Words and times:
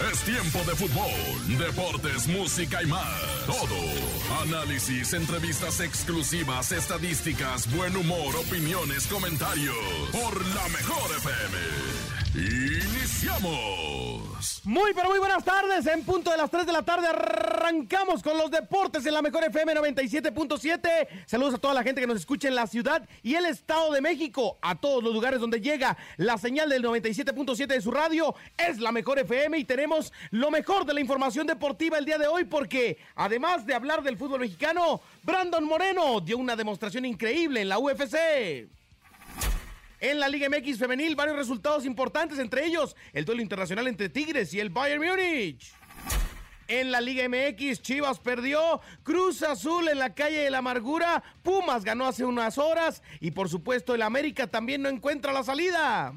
Es 0.00 0.20
tiempo 0.20 0.58
de 0.60 0.76
fútbol, 0.76 1.58
deportes, 1.58 2.28
música 2.28 2.80
y 2.82 2.86
más. 2.86 3.20
Todo. 3.46 4.42
Análisis, 4.42 5.12
entrevistas 5.12 5.80
exclusivas, 5.80 6.70
estadísticas, 6.70 7.68
buen 7.74 7.96
humor, 7.96 8.36
opiniones, 8.36 9.08
comentarios. 9.08 9.74
Por 10.12 10.46
la 10.54 10.68
mejor 10.68 11.10
FM. 11.16 12.17
Iniciamos. 12.38 13.98
Muy, 14.64 14.92
pero 14.94 15.08
muy 15.08 15.18
buenas 15.18 15.44
tardes. 15.44 15.86
En 15.86 16.04
punto 16.04 16.30
de 16.30 16.36
las 16.36 16.50
3 16.50 16.66
de 16.66 16.72
la 16.72 16.82
tarde 16.82 17.08
arrancamos 17.08 18.22
con 18.22 18.38
los 18.38 18.50
deportes 18.50 19.04
en 19.06 19.14
la 19.14 19.22
mejor 19.22 19.42
FM 19.44 19.74
97.7. 19.74 21.08
Saludos 21.26 21.54
a 21.54 21.58
toda 21.58 21.74
la 21.74 21.82
gente 21.82 22.00
que 22.00 22.06
nos 22.06 22.18
escucha 22.18 22.48
en 22.48 22.54
la 22.54 22.66
ciudad 22.66 23.08
y 23.22 23.34
el 23.34 23.46
Estado 23.46 23.92
de 23.92 24.00
México. 24.00 24.58
A 24.62 24.76
todos 24.76 25.02
los 25.02 25.12
lugares 25.12 25.40
donde 25.40 25.60
llega 25.60 25.96
la 26.16 26.38
señal 26.38 26.68
del 26.68 26.84
97.7 26.84 27.66
de 27.66 27.80
su 27.80 27.90
radio. 27.90 28.34
Es 28.56 28.78
la 28.78 28.92
mejor 28.92 29.18
FM 29.18 29.58
y 29.58 29.64
tenemos 29.64 30.12
lo 30.30 30.50
mejor 30.50 30.84
de 30.84 30.94
la 30.94 31.00
información 31.00 31.46
deportiva 31.46 31.98
el 31.98 32.04
día 32.04 32.18
de 32.18 32.28
hoy 32.28 32.44
porque 32.44 32.98
además 33.16 33.66
de 33.66 33.74
hablar 33.74 34.02
del 34.02 34.16
fútbol 34.16 34.40
mexicano, 34.40 35.00
Brandon 35.24 35.64
Moreno 35.64 36.20
dio 36.20 36.38
una 36.38 36.54
demostración 36.54 37.04
increíble 37.04 37.62
en 37.62 37.68
la 37.68 37.78
UFC. 37.78 38.77
En 40.00 40.20
la 40.20 40.28
Liga 40.28 40.48
MX 40.48 40.78
femenil, 40.78 41.16
varios 41.16 41.36
resultados 41.36 41.84
importantes, 41.84 42.38
entre 42.38 42.64
ellos 42.64 42.94
el 43.12 43.24
duelo 43.24 43.42
internacional 43.42 43.88
entre 43.88 44.08
Tigres 44.08 44.54
y 44.54 44.60
el 44.60 44.70
Bayern 44.70 45.02
Múnich. 45.02 45.72
En 46.68 46.92
la 46.92 47.00
Liga 47.00 47.26
MX, 47.28 47.80
Chivas 47.80 48.20
perdió, 48.20 48.80
Cruz 49.02 49.42
Azul 49.42 49.88
en 49.88 49.98
la 49.98 50.14
calle 50.14 50.40
de 50.40 50.50
la 50.50 50.58
amargura, 50.58 51.22
Pumas 51.42 51.82
ganó 51.82 52.06
hace 52.06 52.24
unas 52.24 52.58
horas 52.58 53.02
y 53.20 53.30
por 53.30 53.48
supuesto 53.48 53.94
el 53.94 54.02
América 54.02 54.46
también 54.46 54.82
no 54.82 54.88
encuentra 54.88 55.32
la 55.32 55.42
salida. 55.42 56.14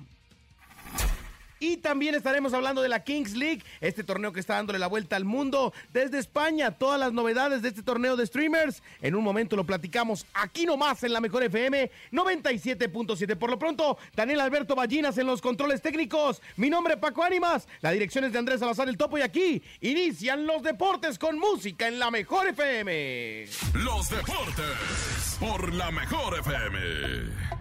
Y 1.62 1.78
también 1.78 2.16
estaremos 2.16 2.56
hablando 2.56 2.82
de 2.82 2.90
la 2.90 3.04
Kings 3.04 3.34
League, 3.34 3.62
este 3.82 4.04
torneo 4.04 4.34
que 4.34 4.40
está 4.40 4.56
dándole 4.56 4.80
la 4.80 4.88
vuelta 4.88 5.16
al 5.16 5.26
mundo 5.26 5.72
desde 5.94 6.18
España. 6.18 6.72
Todas 6.72 7.00
las 7.00 7.14
novedades 7.14 7.62
de 7.62 7.68
este 7.68 7.84
torneo 7.84 8.16
de 8.16 8.26
streamers. 8.26 8.82
En 9.00 9.14
un 9.14 9.24
momento 9.24 9.56
lo 9.56 9.64
platicamos 9.64 10.26
aquí 10.34 10.66
nomás 10.66 11.04
en 11.04 11.14
la 11.14 11.22
Mejor 11.22 11.44
FM 11.44 11.92
97.7. 12.12 13.38
Por 13.38 13.52
lo 13.52 13.60
pronto, 13.60 14.00
Daniel 14.16 14.40
Alberto 14.40 14.74
Ballinas 14.74 15.20
en 15.20 15.28
los 15.28 15.40
controles 15.40 15.84
técnicos. 15.84 16.42
Mi 16.58 16.68
nombre 16.68 16.96
es 16.96 17.00
Paco 17.00 17.24
Ánimas. 17.24 17.68
La 17.82 17.92
dirección 17.92 18.24
es 18.24 18.34
de 18.34 18.40
Andrés 18.40 18.60
Salazar 18.60 18.90
el 18.90 18.98
Topo 18.98 19.20
y 19.20 19.22
aquí 19.22 19.62
inician 19.82 20.48
los 20.48 20.64
deportes 20.64 21.20
con 21.20 21.38
música 21.38 21.88
en 21.88 22.00
la 22.00 22.10
Mejor 22.10 22.48
FM. 22.48 23.46
Los 23.76 24.10
deportes 24.10 25.38
por 25.40 25.72
la 25.76 25.92
mejor 25.92 26.40
FM. 26.40 27.61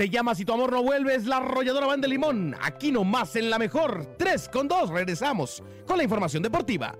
Se 0.00 0.08
llama 0.08 0.34
Si 0.34 0.46
tu 0.46 0.54
amor 0.54 0.72
no 0.72 0.82
vuelve, 0.82 1.14
es 1.14 1.26
la 1.26 1.36
arrolladora 1.36 1.86
Van 1.86 2.00
de 2.00 2.08
Limón. 2.08 2.56
Aquí 2.62 2.90
nomás 2.90 3.36
en 3.36 3.50
la 3.50 3.58
mejor. 3.58 4.16
3 4.16 4.48
con 4.48 4.66
2. 4.66 4.88
Regresamos 4.88 5.62
con 5.86 5.98
la 5.98 6.04
información 6.04 6.42
deportiva. 6.42 6.96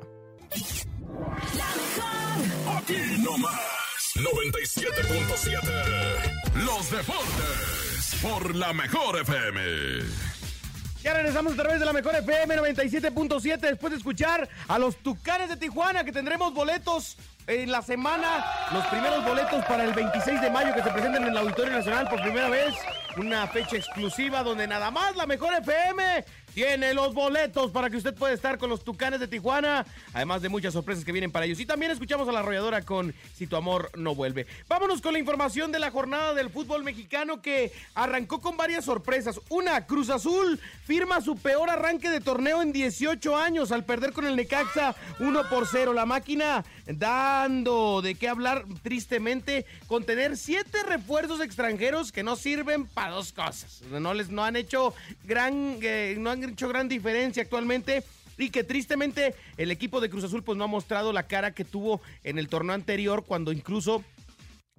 Aquí 2.77 2.98
nomás 3.23 3.59
97.7. 4.17 6.62
Los 6.62 6.91
deportes 6.91 8.17
por 8.21 8.55
la 8.55 8.75
mejor 8.75 9.19
FM. 9.19 9.61
Ya 11.03 11.15
regresamos 11.15 11.55
a 11.55 11.56
través 11.56 11.81
de 11.81 11.87
la 11.87 11.95
mejor 11.95 12.15
FM 12.17 12.55
97.7 12.55 13.61
después 13.61 13.93
de 13.93 13.97
escuchar 13.97 14.47
a 14.69 14.78
los 14.78 14.97
Tucanes 14.97 15.48
de 15.48 15.56
Tijuana 15.56 16.05
que 16.05 16.12
tendremos 16.12 16.53
boletos 16.53 17.17
en 17.51 17.73
la 17.73 17.83
semana, 17.83 18.45
los 18.73 18.87
primeros 18.87 19.25
boletos 19.25 19.65
para 19.65 19.83
el 19.83 19.93
26 19.93 20.41
de 20.41 20.51
mayo 20.51 20.73
que 20.73 20.83
se 20.83 20.91
presenten 20.91 21.25
en 21.25 21.31
el 21.31 21.37
Auditorio 21.37 21.73
Nacional 21.73 22.09
por 22.09 22.23
primera 22.23 22.48
vez. 22.48 22.75
Una 23.17 23.47
fecha 23.48 23.77
exclusiva 23.77 24.45
donde 24.45 24.69
nada 24.69 24.93
más 24.93 25.17
la 25.17 25.27
mejor 25.27 25.53
FM 25.55 26.25
tiene 26.55 26.95
los 26.95 27.15
boletos 27.15 27.70
para 27.70 27.91
que 27.91 27.97
usted 27.97 28.15
pueda 28.15 28.34
estar 28.34 28.59
con 28.59 28.70
los 28.70 28.84
Tucanes 28.84 29.20
de 29.20 29.29
Tijuana, 29.29 29.87
además 30.12 30.43
de 30.43 30.48
muchas 30.48 30.73
sorpresas 30.73 31.05
que 31.05 31.12
vienen 31.12 31.31
para 31.31 31.47
ellos. 31.47 31.61
Y 31.61 31.66
también 31.66 31.93
escuchamos 31.93 32.28
a 32.28 32.33
la 32.33 32.41
arrolladora 32.41 32.83
con 32.83 33.15
Si 33.34 33.47
tu 33.47 33.56
amor 33.56 33.91
no 33.97 34.15
vuelve. 34.15 34.47
Vámonos 34.69 35.00
con 35.00 35.12
la 35.12 35.19
información 35.19 35.72
de 35.72 35.78
la 35.78 35.91
jornada 35.91 36.34
del 36.34 36.50
fútbol 36.50 36.84
mexicano 36.84 37.41
que 37.43 37.72
arrancó 37.94 38.41
con 38.41 38.56
varias 38.56 38.84
sorpresas. 38.84 39.41
Una, 39.49 39.87
Cruz 39.87 40.11
Azul 40.11 40.61
firma 40.84 41.21
su 41.21 41.37
peor 41.37 41.71
arranque 41.71 42.11
de 42.11 42.21
torneo 42.21 42.62
en 42.62 42.72
18 42.72 43.37
años 43.37 43.72
al 43.72 43.84
perder 43.84 44.12
con 44.12 44.27
el 44.27 44.37
Necaxa 44.37 44.94
1 45.19 45.49
por 45.49 45.67
0. 45.67 45.93
La 45.93 46.06
máquina 46.06 46.65
dando 46.87 48.03
de 48.03 48.15
qué 48.15 48.28
hablar 48.28 48.65
tristemente 48.82 49.67
con 49.87 50.05
tener 50.05 50.37
siete 50.37 50.82
refuerzos 50.82 51.41
extranjeros 51.41 52.12
que 52.12 52.22
no 52.22 52.37
sirven 52.37 52.87
para 52.87 53.12
dos 53.12 53.32
cosas. 53.32 53.82
No 53.91 54.15
les 54.15 54.31
no 54.31 54.44
han 54.44 54.56
hecho 54.56 54.94
gran 55.25 55.78
eh, 55.82 56.15
hecho 56.49 56.69
gran 56.69 56.89
diferencia 56.89 57.43
actualmente 57.43 58.03
y 58.39 58.51
que 58.51 58.65
tristemente 58.65 59.34
el 59.59 59.71
equipo 59.71 60.01
de 60.01 60.09
Cruz 60.09 60.25
Azul 60.25 60.43
pues 60.43 60.56
no 60.56 60.65
ha 60.65 60.69
mostrado 60.69 61.12
la 61.12 61.27
cara 61.27 61.53
que 61.53 61.65
tuvo 61.65 62.01
en 62.25 62.39
el 62.39 62.49
torneo 62.49 62.75
anterior 62.75 63.25
cuando 63.27 63.53
incluso 63.53 64.03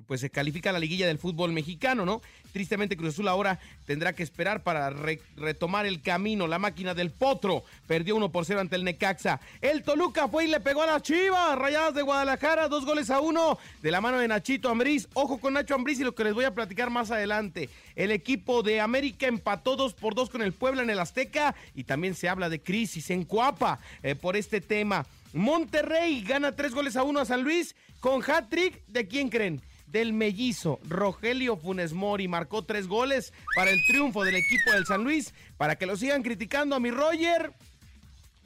pues 0.08 0.22
se 0.22 0.30
califica 0.30 0.72
la 0.72 0.80
liguilla 0.80 1.08
del 1.08 1.18
fútbol 1.18 1.52
mexicano, 1.52 2.06
¿no? 2.06 2.22
Tristemente 2.52 2.98
Cruz 2.98 3.14
Azul 3.14 3.28
ahora 3.28 3.60
tendrá 3.86 4.14
que 4.14 4.24
esperar 4.24 4.64
para 4.64 4.90
retomar 4.90 5.86
el 5.86 6.02
camino. 6.02 6.48
La 6.48 6.60
máquina 6.60 6.94
del 6.94 7.12
Potro 7.12 7.64
perdió 7.88 8.16
1 8.16 8.32
por 8.32 8.46
0 8.46 8.60
ante 8.60 8.76
el 8.76 8.84
Necaxa. 8.84 9.40
El 9.62 9.84
Toluca 9.84 10.28
fue 10.28 10.46
y 10.46 10.48
le 10.48 10.60
pegó 10.60 10.84
a 10.84 10.88
las 10.88 11.02
Chivas, 11.02 11.58
Rayadas 11.58 11.94
de 11.94 12.02
Guadalajara, 12.02 12.68
dos 12.68 12.86
goles 12.86 13.10
a 13.10 13.20
uno 13.20 13.58
de 13.82 13.92
la 13.92 14.02
mano 14.02 14.18
de 14.18 14.28
Nachito 14.28 14.70
Ambriz. 14.70 15.08
Ojo 15.14 15.40
con 15.40 15.54
Nacho 15.54 15.76
Ambriz 15.76 16.00
y 16.00 16.04
lo 16.04 16.16
que 16.16 16.24
les 16.24 16.34
voy 16.34 16.46
a 16.46 16.54
platicar 16.54 16.90
más 16.90 17.12
adelante. 17.12 17.70
El 17.96 18.12
equipo 18.12 18.64
de 18.64 18.82
América 18.82 19.28
empató 19.28 19.76
2 19.76 19.94
por 19.94 20.16
2 20.16 20.30
con 20.30 20.42
el 20.42 20.54
Puebla 20.54 20.84
en 20.84 20.90
el 20.90 21.00
Azteca 21.00 21.56
y 21.76 21.86
también 21.86 22.16
se 22.16 22.28
habla 22.28 22.50
de 22.50 22.62
crisis 22.62 23.10
en 23.10 23.24
Cuapa 23.24 23.80
eh, 24.04 24.16
por 24.16 24.36
este 24.36 24.62
tema. 24.62 25.06
Monterrey 25.34 26.22
gana 26.24 26.56
3 26.56 26.74
goles 26.74 26.96
a 26.96 27.04
1 27.04 27.20
a 27.20 27.26
San 27.26 27.44
Luis 27.44 27.76
con 28.02 28.22
hat-trick 28.22 28.86
de 28.88 29.08
quién 29.08 29.30
creen? 29.30 29.62
Del 29.92 30.14
mellizo 30.14 30.80
Rogelio 30.88 31.58
Funes 31.58 31.94
Mori 31.94 32.28
marcó 32.28 32.64
tres 32.64 32.88
goles 32.88 33.34
para 33.56 33.72
el 33.72 33.80
triunfo 33.88 34.24
del 34.24 34.36
equipo 34.36 34.72
del 34.72 34.86
San 34.86 35.04
Luis. 35.04 35.34
Para 35.58 35.76
que 35.76 35.86
lo 35.86 35.98
sigan 35.98 36.24
criticando 36.24 36.76
a 36.76 36.80
mi 36.80 36.92
Roger, 36.92 37.54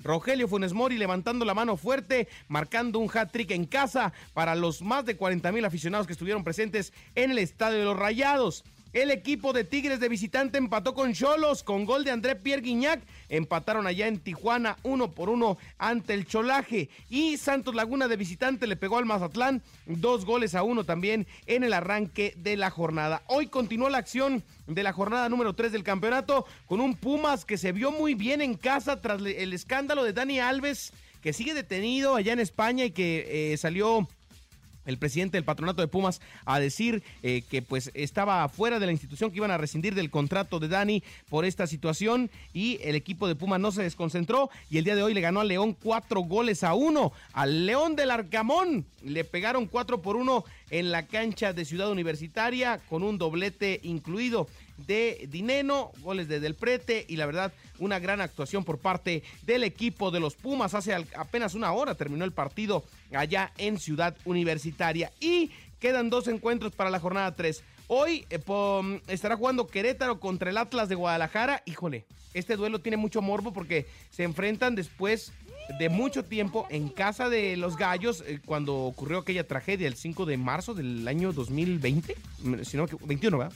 Rogelio 0.04 0.48
Funes 0.48 0.74
Mori 0.74 0.98
levantando 0.98 1.46
la 1.46 1.54
mano 1.54 1.78
fuerte, 1.78 2.28
marcando 2.48 3.00
un 3.00 3.10
hat-trick 3.12 3.52
en 3.52 3.66
casa 3.66 4.14
para 4.34 4.56
los 4.56 4.82
más 4.82 5.06
de 5.06 5.18
40 5.18 5.52
mil 5.52 5.66
aficionados 5.66 6.08
que 6.08 6.14
estuvieron 6.14 6.44
presentes 6.44 6.94
en 7.16 7.32
el 7.32 7.40
Estadio 7.40 7.80
de 7.80 7.86
los 7.86 7.98
Rayados. 7.98 8.64
El 8.96 9.12
equipo 9.12 9.52
de 9.52 9.66
Tigres 9.66 10.00
de 10.00 10.08
visitante 10.08 10.58
empató 10.58 10.94
con 10.94 11.12
Cholos 11.12 11.64
con 11.64 11.84
gol 11.84 12.06
de 12.06 12.12
André 12.12 12.38
Pierre 12.38 12.62
Guignac. 12.62 13.02
Empataron 13.28 13.88
allá 13.88 14.08
en 14.08 14.20
Tijuana 14.20 14.78
uno 14.84 15.12
por 15.12 15.28
uno 15.28 15.58
ante 15.78 16.14
el 16.14 16.26
Cholaje. 16.26 16.88
Y 17.10 17.36
Santos 17.36 17.76
Laguna 17.76 18.08
de 18.08 18.16
visitante 18.16 18.68
le 18.68 18.78
pegó 18.78 18.98
al 18.98 19.04
Mazatlán 19.04 19.62
dos 19.86 20.24
goles 20.24 20.56
a 20.56 20.64
uno 20.64 20.86
también 20.86 21.28
en 21.46 21.66
el 21.66 21.74
arranque 21.74 22.36
de 22.38 22.56
la 22.56 22.70
jornada. 22.70 23.22
Hoy 23.28 23.48
continuó 23.48 23.90
la 23.90 23.98
acción 23.98 24.46
de 24.66 24.84
la 24.84 24.94
jornada 24.94 25.28
número 25.28 25.54
3 25.54 25.74
del 25.74 25.84
campeonato 25.84 26.46
con 26.66 26.80
un 26.80 26.96
Pumas 26.96 27.44
que 27.44 27.58
se 27.58 27.74
vio 27.74 27.92
muy 27.92 28.14
bien 28.14 28.40
en 28.40 28.54
casa 28.54 29.02
tras 29.02 29.22
el 29.22 29.52
escándalo 29.52 30.06
de 30.06 30.14
Dani 30.14 30.40
Alves 30.40 30.94
que 31.20 31.34
sigue 31.34 31.54
detenido 31.54 32.16
allá 32.16 32.32
en 32.32 32.40
España 32.40 32.86
y 32.86 32.92
que 32.92 33.52
eh, 33.52 33.58
salió 33.58 34.08
el 34.86 34.98
presidente 34.98 35.38
del 35.38 35.44
patronato 35.44 35.82
de 35.82 35.88
Pumas 35.88 36.22
a 36.46 36.60
decir 36.60 37.04
eh, 37.24 37.44
que 37.50 37.62
pues 37.62 37.92
estaba 37.94 38.48
fuera 38.50 38.80
de 38.80 38.86
la 38.86 38.92
institución, 38.92 39.32
que 39.32 39.38
iban 39.38 39.52
a 39.52 39.58
rescindir 39.58 39.96
del 39.96 40.10
contrato 40.10 40.60
de 40.60 40.68
Dani 40.68 41.04
por 41.30 41.46
esta 41.46 41.68
situación 41.68 42.30
y 42.54 42.80
el 42.82 42.96
equipo 42.96 43.28
de 43.28 43.36
Pumas 43.36 43.60
no 43.60 43.72
se 43.72 43.84
desconcentró 43.84 44.50
y 44.70 44.78
el 44.78 44.84
día 44.84 44.96
de 44.96 45.04
hoy 45.04 45.14
le 45.14 45.22
ganó 45.22 45.42
a 45.42 45.46
León 45.46 45.76
cuatro 45.82 46.22
goles 46.22 46.64
a 46.64 46.74
uno. 46.74 47.12
Al 47.34 47.66
León 47.66 47.96
del 47.96 48.12
Arcamón 48.12 48.86
le 49.04 49.24
pegaron 49.24 49.66
cuatro 49.68 50.02
por 50.02 50.16
uno 50.16 50.44
en 50.70 50.92
la 50.92 51.06
cancha 51.08 51.54
de 51.54 51.66
Ciudad 51.66 51.92
Universitaria 51.92 52.80
con 52.90 53.04
un 53.04 53.18
doblete 53.18 53.80
incluido 53.84 54.48
de 54.78 55.28
Dineno, 55.30 55.92
goles 56.02 56.28
de 56.28 56.40
Del 56.40 56.56
Prete 56.56 57.06
y 57.08 57.16
la 57.16 57.26
verdad 57.26 57.54
una 57.80 58.00
gran 58.00 58.22
actuación 58.22 58.64
por 58.64 58.80
parte 58.80 59.24
del 59.44 59.64
equipo 59.64 60.12
de 60.12 60.20
los 60.20 60.36
Pumas. 60.36 60.74
Hace 60.74 60.94
apenas 60.94 61.54
una 61.54 61.72
hora 61.72 61.96
terminó 61.96 62.26
el 62.26 62.32
partido 62.32 62.84
allá 63.14 63.52
en 63.58 63.80
Ciudad 63.80 64.16
Universitaria 64.26 65.12
y 65.20 65.52
quedan 65.80 66.10
dos 66.10 66.28
encuentros 66.28 66.74
para 66.74 66.90
la 66.90 67.00
jornada 67.00 67.36
3. 67.36 67.64
Hoy 67.88 68.26
eh, 68.30 68.40
estará 69.08 69.38
jugando 69.38 69.68
Querétaro 69.68 70.20
contra 70.20 70.50
el 70.50 70.58
Atlas 70.58 70.90
de 70.90 70.96
Guadalajara. 70.96 71.62
Híjole, 71.66 72.06
este 72.34 72.56
duelo 72.56 72.80
tiene 72.80 72.98
mucho 72.98 73.22
morbo 73.22 73.54
porque 73.54 73.86
se 74.10 74.24
enfrentan 74.24 74.76
después 74.76 75.32
de 75.80 75.90
mucho 75.90 76.24
tiempo 76.24 76.68
en 76.70 76.90
casa 76.90 77.30
de 77.30 77.58
los 77.58 77.78
Gallos 77.78 78.24
eh, 78.28 78.40
cuando 78.46 78.76
ocurrió 78.76 79.20
aquella 79.20 79.48
tragedia 79.48 79.88
el 79.88 79.96
5 79.96 80.26
de 80.26 80.38
marzo 80.38 80.74
del 80.74 81.08
año 81.08 81.34
2020, 81.34 82.16
si 82.64 82.78
no, 82.78 82.88
21, 83.06 83.38
¿verdad? 83.38 83.54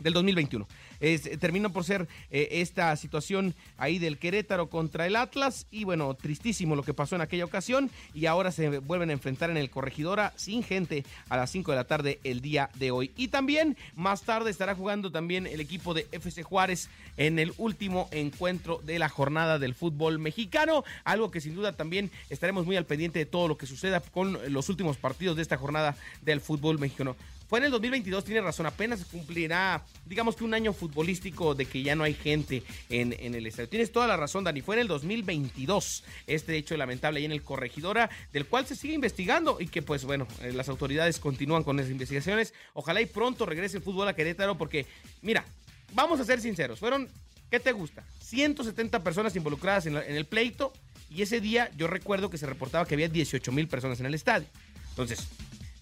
Del 0.00 0.12
2021. 0.12 0.66
Es, 1.00 1.26
eh, 1.26 1.36
terminó 1.36 1.72
por 1.72 1.84
ser 1.84 2.08
eh, 2.30 2.48
esta 2.52 2.94
situación 2.96 3.54
ahí 3.76 3.98
del 3.98 4.18
Querétaro 4.18 4.68
contra 4.68 5.06
el 5.06 5.16
Atlas 5.16 5.66
y 5.70 5.84
bueno, 5.84 6.14
tristísimo 6.14 6.76
lo 6.76 6.82
que 6.82 6.94
pasó 6.94 7.16
en 7.16 7.22
aquella 7.22 7.44
ocasión 7.44 7.90
y 8.14 8.26
ahora 8.26 8.52
se 8.52 8.78
vuelven 8.78 9.10
a 9.10 9.12
enfrentar 9.12 9.50
en 9.50 9.56
el 9.56 9.70
Corregidora 9.70 10.32
sin 10.36 10.62
gente 10.62 11.04
a 11.28 11.36
las 11.36 11.50
5 11.50 11.70
de 11.70 11.76
la 11.76 11.84
tarde 11.84 12.20
el 12.24 12.40
día 12.40 12.70
de 12.74 12.90
hoy. 12.90 13.12
Y 13.16 13.28
también 13.28 13.76
más 13.94 14.22
tarde 14.22 14.50
estará 14.50 14.74
jugando 14.74 15.10
también 15.10 15.46
el 15.46 15.60
equipo 15.60 15.94
de 15.94 16.06
FC 16.12 16.42
Juárez 16.42 16.88
en 17.16 17.38
el 17.38 17.52
último 17.58 18.08
encuentro 18.10 18.80
de 18.84 18.98
la 18.98 19.08
jornada 19.08 19.58
del 19.58 19.74
fútbol 19.74 20.18
mexicano, 20.18 20.84
algo 21.04 21.30
que 21.30 21.40
sin 21.40 21.54
duda 21.54 21.72
también 21.72 22.10
estaremos 22.30 22.66
muy 22.66 22.76
al 22.76 22.86
pendiente 22.86 23.18
de 23.18 23.26
todo 23.26 23.48
lo 23.48 23.56
que 23.56 23.66
suceda 23.66 24.00
con 24.00 24.38
los 24.52 24.68
últimos 24.68 24.96
partidos 24.96 25.36
de 25.36 25.42
esta 25.42 25.56
jornada 25.56 25.96
del 26.22 26.40
fútbol 26.40 26.78
mexicano. 26.78 27.16
Fue 27.48 27.60
en 27.60 27.66
el 27.66 27.70
2022, 27.70 28.24
tiene 28.24 28.40
razón, 28.40 28.66
apenas 28.66 29.04
cumplirá, 29.04 29.84
digamos 30.04 30.34
que 30.34 30.42
un 30.42 30.52
año 30.52 30.72
futbolístico 30.72 31.54
de 31.54 31.66
que 31.66 31.82
ya 31.82 31.94
no 31.94 32.02
hay 32.02 32.14
gente 32.14 32.64
en, 32.88 33.12
el 33.12 33.46
estadio. 33.46 33.68
Tienes 33.68 33.92
toda 33.92 34.08
la 34.08 34.16
razón, 34.16 34.42
Dani, 34.42 34.62
fue 34.62 34.74
en 34.74 34.80
el 34.82 34.88
2022 34.88 36.02
este 36.26 36.56
hecho 36.56 36.76
lamentable 36.76 37.20
ahí 37.20 37.24
en 37.24 37.30
el 37.30 37.42
Corregidora, 37.42 38.10
del 38.32 38.46
cual 38.46 38.66
se 38.66 38.74
sigue 38.74 38.94
investigando 38.94 39.58
y 39.60 39.68
que 39.68 39.80
pues 39.80 40.04
bueno, 40.04 40.26
eh, 40.42 40.52
las 40.52 40.68
autoridades 40.68 41.20
continúan 41.20 41.62
con 41.62 41.78
esas 41.78 41.92
investigaciones. 41.92 42.52
Ojalá 42.74 43.00
y 43.00 43.06
pronto 43.06 43.46
regrese 43.46 43.76
el 43.76 43.84
fútbol 43.84 44.08
a 44.08 44.16
Querétaro 44.16 44.58
porque, 44.58 44.86
mira, 45.22 45.44
vamos 45.92 46.18
a 46.18 46.24
ser 46.24 46.40
sinceros, 46.40 46.80
fueron, 46.80 47.08
¿qué 47.48 47.60
te 47.60 47.70
gusta? 47.70 48.04
170 48.22 49.04
personas 49.04 49.36
involucradas 49.36 49.86
en, 49.86 49.96
en 49.96 50.16
el 50.16 50.24
pleito 50.24 50.72
y 51.10 51.22
ese 51.22 51.40
día 51.40 51.70
yo 51.76 51.86
recuerdo 51.86 52.28
que 52.28 52.38
se 52.38 52.46
reportaba 52.46 52.86
que 52.86 52.94
había 52.94 53.08
18 53.08 53.52
mil 53.52 53.68
personas 53.68 54.00
en 54.00 54.06
el 54.06 54.14
estadio. 54.14 54.48
Entonces, 54.90 55.28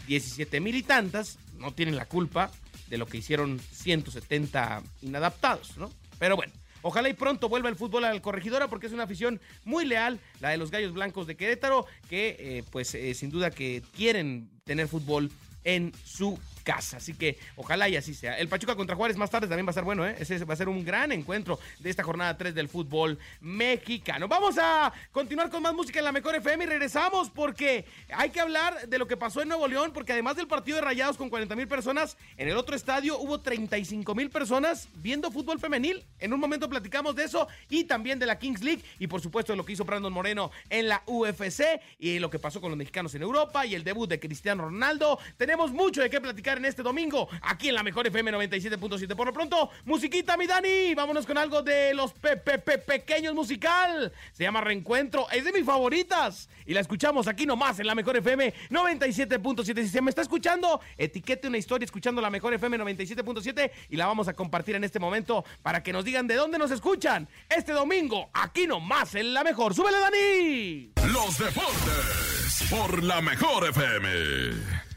17 0.06 0.60
mil 0.60 0.74
y 0.74 0.82
tantas 0.82 1.38
no 1.58 1.72
tienen 1.72 1.96
la 1.96 2.06
culpa 2.06 2.50
de 2.88 2.98
lo 2.98 3.06
que 3.06 3.18
hicieron 3.18 3.58
170 3.58 4.82
inadaptados, 5.02 5.76
¿no? 5.76 5.90
Pero 6.18 6.36
bueno, 6.36 6.52
ojalá 6.82 7.08
y 7.08 7.14
pronto 7.14 7.48
vuelva 7.48 7.68
el 7.68 7.76
fútbol 7.76 8.04
al 8.04 8.20
corregidora 8.20 8.68
porque 8.68 8.86
es 8.86 8.92
una 8.92 9.04
afición 9.04 9.40
muy 9.64 9.84
leal, 9.84 10.20
la 10.40 10.50
de 10.50 10.56
los 10.56 10.70
Gallos 10.70 10.92
Blancos 10.92 11.26
de 11.26 11.36
Querétaro, 11.36 11.86
que 12.08 12.36
eh, 12.38 12.64
pues 12.70 12.94
eh, 12.94 13.14
sin 13.14 13.30
duda 13.30 13.50
que 13.50 13.82
quieren 13.96 14.50
tener 14.64 14.88
fútbol 14.88 15.30
en 15.64 15.92
su 16.04 16.38
casa. 16.64 16.96
Así 16.96 17.14
que 17.14 17.38
ojalá 17.56 17.88
y 17.88 17.96
así 17.96 18.14
sea. 18.14 18.36
El 18.38 18.48
Pachuca 18.48 18.74
contra 18.74 18.96
Juárez 18.96 19.16
más 19.16 19.30
tarde 19.30 19.46
también 19.46 19.66
va 19.66 19.70
a 19.70 19.74
ser 19.74 19.84
bueno, 19.84 20.06
¿eh? 20.06 20.16
Ese 20.18 20.44
va 20.44 20.54
a 20.54 20.56
ser 20.56 20.68
un 20.68 20.84
gran 20.84 21.12
encuentro 21.12 21.60
de 21.78 21.90
esta 21.90 22.02
jornada 22.02 22.36
3 22.36 22.54
del 22.54 22.68
fútbol 22.68 23.18
mexicano. 23.40 24.26
Vamos 24.26 24.56
a 24.58 24.92
continuar 25.12 25.50
con 25.50 25.62
más 25.62 25.74
música 25.74 26.00
en 26.00 26.06
la 26.06 26.12
Mejor 26.12 26.34
FM 26.34 26.64
y 26.64 26.66
regresamos 26.66 27.30
porque 27.30 27.84
hay 28.12 28.30
que 28.30 28.40
hablar 28.40 28.88
de 28.88 28.98
lo 28.98 29.06
que 29.06 29.16
pasó 29.16 29.42
en 29.42 29.48
Nuevo 29.48 29.68
León, 29.68 29.92
porque 29.92 30.12
además 30.12 30.36
del 30.36 30.48
partido 30.48 30.76
de 30.76 30.82
Rayados 30.82 31.16
con 31.16 31.28
40 31.28 31.54
mil 31.54 31.68
personas, 31.68 32.16
en 32.36 32.48
el 32.48 32.56
otro 32.56 32.74
estadio 32.74 33.18
hubo 33.18 33.40
35 33.40 34.14
mil 34.14 34.30
personas 34.30 34.88
viendo 34.96 35.30
fútbol 35.30 35.60
femenil. 35.60 36.04
En 36.18 36.32
un 36.32 36.40
momento 36.40 36.68
platicamos 36.68 37.14
de 37.14 37.24
eso 37.24 37.46
y 37.68 37.84
también 37.84 38.18
de 38.18 38.26
la 38.26 38.38
Kings 38.38 38.62
League 38.62 38.82
y 38.98 39.06
por 39.06 39.20
supuesto 39.20 39.52
de 39.52 39.56
lo 39.56 39.64
que 39.64 39.72
hizo 39.72 39.84
Brandon 39.84 40.12
Moreno 40.12 40.50
en 40.70 40.88
la 40.88 41.02
UFC 41.06 41.62
y 41.98 42.18
lo 42.18 42.30
que 42.30 42.38
pasó 42.38 42.60
con 42.60 42.70
los 42.70 42.78
mexicanos 42.78 43.14
en 43.14 43.22
Europa 43.22 43.66
y 43.66 43.74
el 43.74 43.84
debut 43.84 44.08
de 44.08 44.18
Cristiano 44.18 44.64
Ronaldo. 44.64 45.18
Tenemos 45.36 45.70
mucho 45.70 46.00
de 46.00 46.08
qué 46.08 46.20
platicar 46.20 46.53
en 46.58 46.64
este 46.64 46.82
domingo 46.82 47.28
aquí 47.42 47.68
en 47.68 47.74
la 47.74 47.82
mejor 47.82 48.06
FM 48.06 48.32
97.7. 48.32 49.14
Por 49.14 49.26
lo 49.26 49.32
pronto, 49.32 49.70
musiquita, 49.84 50.36
mi 50.36 50.46
Dani. 50.46 50.94
Vámonos 50.94 51.26
con 51.26 51.38
algo 51.38 51.62
de 51.62 51.94
los 51.94 52.12
PPP 52.12 52.84
pequeños 52.86 53.34
musical. 53.34 54.12
Se 54.32 54.44
llama 54.44 54.60
Reencuentro. 54.60 55.26
Es 55.30 55.44
de 55.44 55.52
mis 55.52 55.64
favoritas. 55.64 56.48
Y 56.66 56.74
la 56.74 56.80
escuchamos 56.80 57.28
aquí 57.28 57.46
nomás 57.46 57.78
en 57.78 57.86
la 57.86 57.94
mejor 57.94 58.16
FM 58.16 58.52
97.7. 58.70 59.82
Si 59.82 59.88
se 59.88 60.00
me 60.00 60.10
está 60.10 60.22
escuchando, 60.22 60.80
etiquete 60.96 61.48
una 61.48 61.58
historia 61.58 61.84
escuchando 61.84 62.20
la 62.20 62.30
mejor 62.30 62.54
FM 62.54 62.78
97.7 62.78 63.70
y 63.90 63.96
la 63.96 64.06
vamos 64.06 64.28
a 64.28 64.34
compartir 64.34 64.76
en 64.76 64.84
este 64.84 64.98
momento 64.98 65.44
para 65.62 65.82
que 65.82 65.92
nos 65.92 66.04
digan 66.04 66.26
de 66.26 66.34
dónde 66.34 66.58
nos 66.58 66.70
escuchan. 66.70 67.28
Este 67.48 67.72
domingo, 67.72 68.30
aquí 68.32 68.66
nomás 68.66 69.14
en 69.14 69.34
la 69.34 69.44
mejor. 69.44 69.74
¡Súbele, 69.74 69.98
Dani! 69.98 70.92
Los 71.12 71.38
deportes 71.38 72.64
por 72.70 73.02
la 73.02 73.20
mejor 73.20 73.68
FM. 73.68 74.93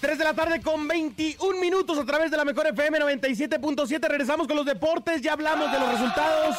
3 0.00 0.16
de 0.16 0.24
la 0.24 0.34
tarde 0.34 0.60
con 0.60 0.86
21 0.86 1.60
minutos 1.60 1.98
a 1.98 2.04
través 2.04 2.30
de 2.30 2.36
la 2.36 2.44
mejor 2.44 2.68
FM 2.68 3.00
97.7. 3.00 4.00
Regresamos 4.08 4.46
con 4.46 4.56
los 4.56 4.64
deportes. 4.64 5.20
Ya 5.22 5.32
hablamos 5.32 5.72
de 5.72 5.80
los 5.80 5.90
resultados. 5.90 6.56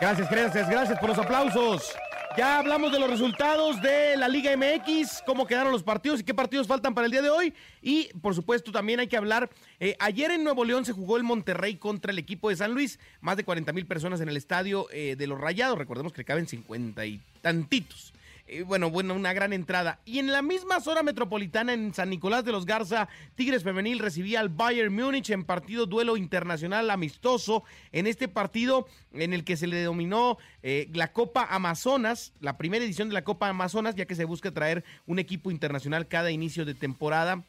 Gracias, 0.00 0.30
gracias, 0.30 0.68
gracias 0.68 0.98
por 0.98 1.08
los 1.08 1.18
aplausos. 1.18 1.94
Ya 2.36 2.58
hablamos 2.58 2.92
de 2.92 2.98
los 2.98 3.08
resultados 3.08 3.80
de 3.80 4.16
la 4.16 4.28
Liga 4.28 4.56
MX, 4.56 5.22
cómo 5.24 5.46
quedaron 5.46 5.70
los 5.70 5.84
partidos 5.84 6.18
y 6.18 6.24
qué 6.24 6.34
partidos 6.34 6.66
faltan 6.66 6.92
para 6.92 7.04
el 7.06 7.12
día 7.12 7.22
de 7.22 7.30
hoy. 7.30 7.54
Y 7.80 8.08
por 8.20 8.34
supuesto 8.34 8.72
también 8.72 8.98
hay 8.98 9.06
que 9.06 9.16
hablar, 9.16 9.48
eh, 9.78 9.94
ayer 10.00 10.32
en 10.32 10.42
Nuevo 10.42 10.64
León 10.64 10.84
se 10.84 10.92
jugó 10.92 11.16
el 11.16 11.22
Monterrey 11.22 11.76
contra 11.76 12.10
el 12.10 12.18
equipo 12.18 12.50
de 12.50 12.56
San 12.56 12.74
Luis, 12.74 12.98
más 13.20 13.36
de 13.36 13.44
40 13.44 13.72
mil 13.72 13.86
personas 13.86 14.20
en 14.20 14.28
el 14.28 14.36
estadio 14.36 14.88
eh, 14.90 15.14
de 15.16 15.26
los 15.28 15.40
Rayados, 15.40 15.78
recordemos 15.78 16.12
que 16.12 16.24
caben 16.24 16.48
50 16.48 17.06
y 17.06 17.20
tantitos. 17.40 18.13
Eh, 18.46 18.62
bueno, 18.62 18.90
bueno, 18.90 19.14
una 19.14 19.32
gran 19.32 19.54
entrada. 19.54 20.00
Y 20.04 20.18
en 20.18 20.30
la 20.30 20.42
misma 20.42 20.80
zona 20.80 21.02
metropolitana, 21.02 21.72
en 21.72 21.94
San 21.94 22.10
Nicolás 22.10 22.44
de 22.44 22.52
los 22.52 22.66
Garza, 22.66 23.08
Tigres 23.34 23.64
Femenil 23.64 23.98
recibía 23.98 24.40
al 24.40 24.50
Bayern 24.50 24.94
Múnich 24.94 25.30
en 25.30 25.44
partido 25.44 25.86
duelo 25.86 26.16
internacional 26.18 26.90
amistoso. 26.90 27.64
En 27.90 28.06
este 28.06 28.28
partido 28.28 28.86
en 29.12 29.32
el 29.32 29.44
que 29.44 29.56
se 29.56 29.66
le 29.66 29.76
denominó 29.76 30.36
eh, 30.62 30.90
la 30.92 31.12
Copa 31.12 31.46
Amazonas, 31.50 32.34
la 32.40 32.58
primera 32.58 32.84
edición 32.84 33.08
de 33.08 33.14
la 33.14 33.24
Copa 33.24 33.48
Amazonas, 33.48 33.94
ya 33.94 34.04
que 34.04 34.14
se 34.14 34.26
busca 34.26 34.50
traer 34.50 34.84
un 35.06 35.18
equipo 35.18 35.50
internacional 35.50 36.06
cada 36.06 36.30
inicio 36.30 36.66
de 36.66 36.74
temporada 36.74 37.44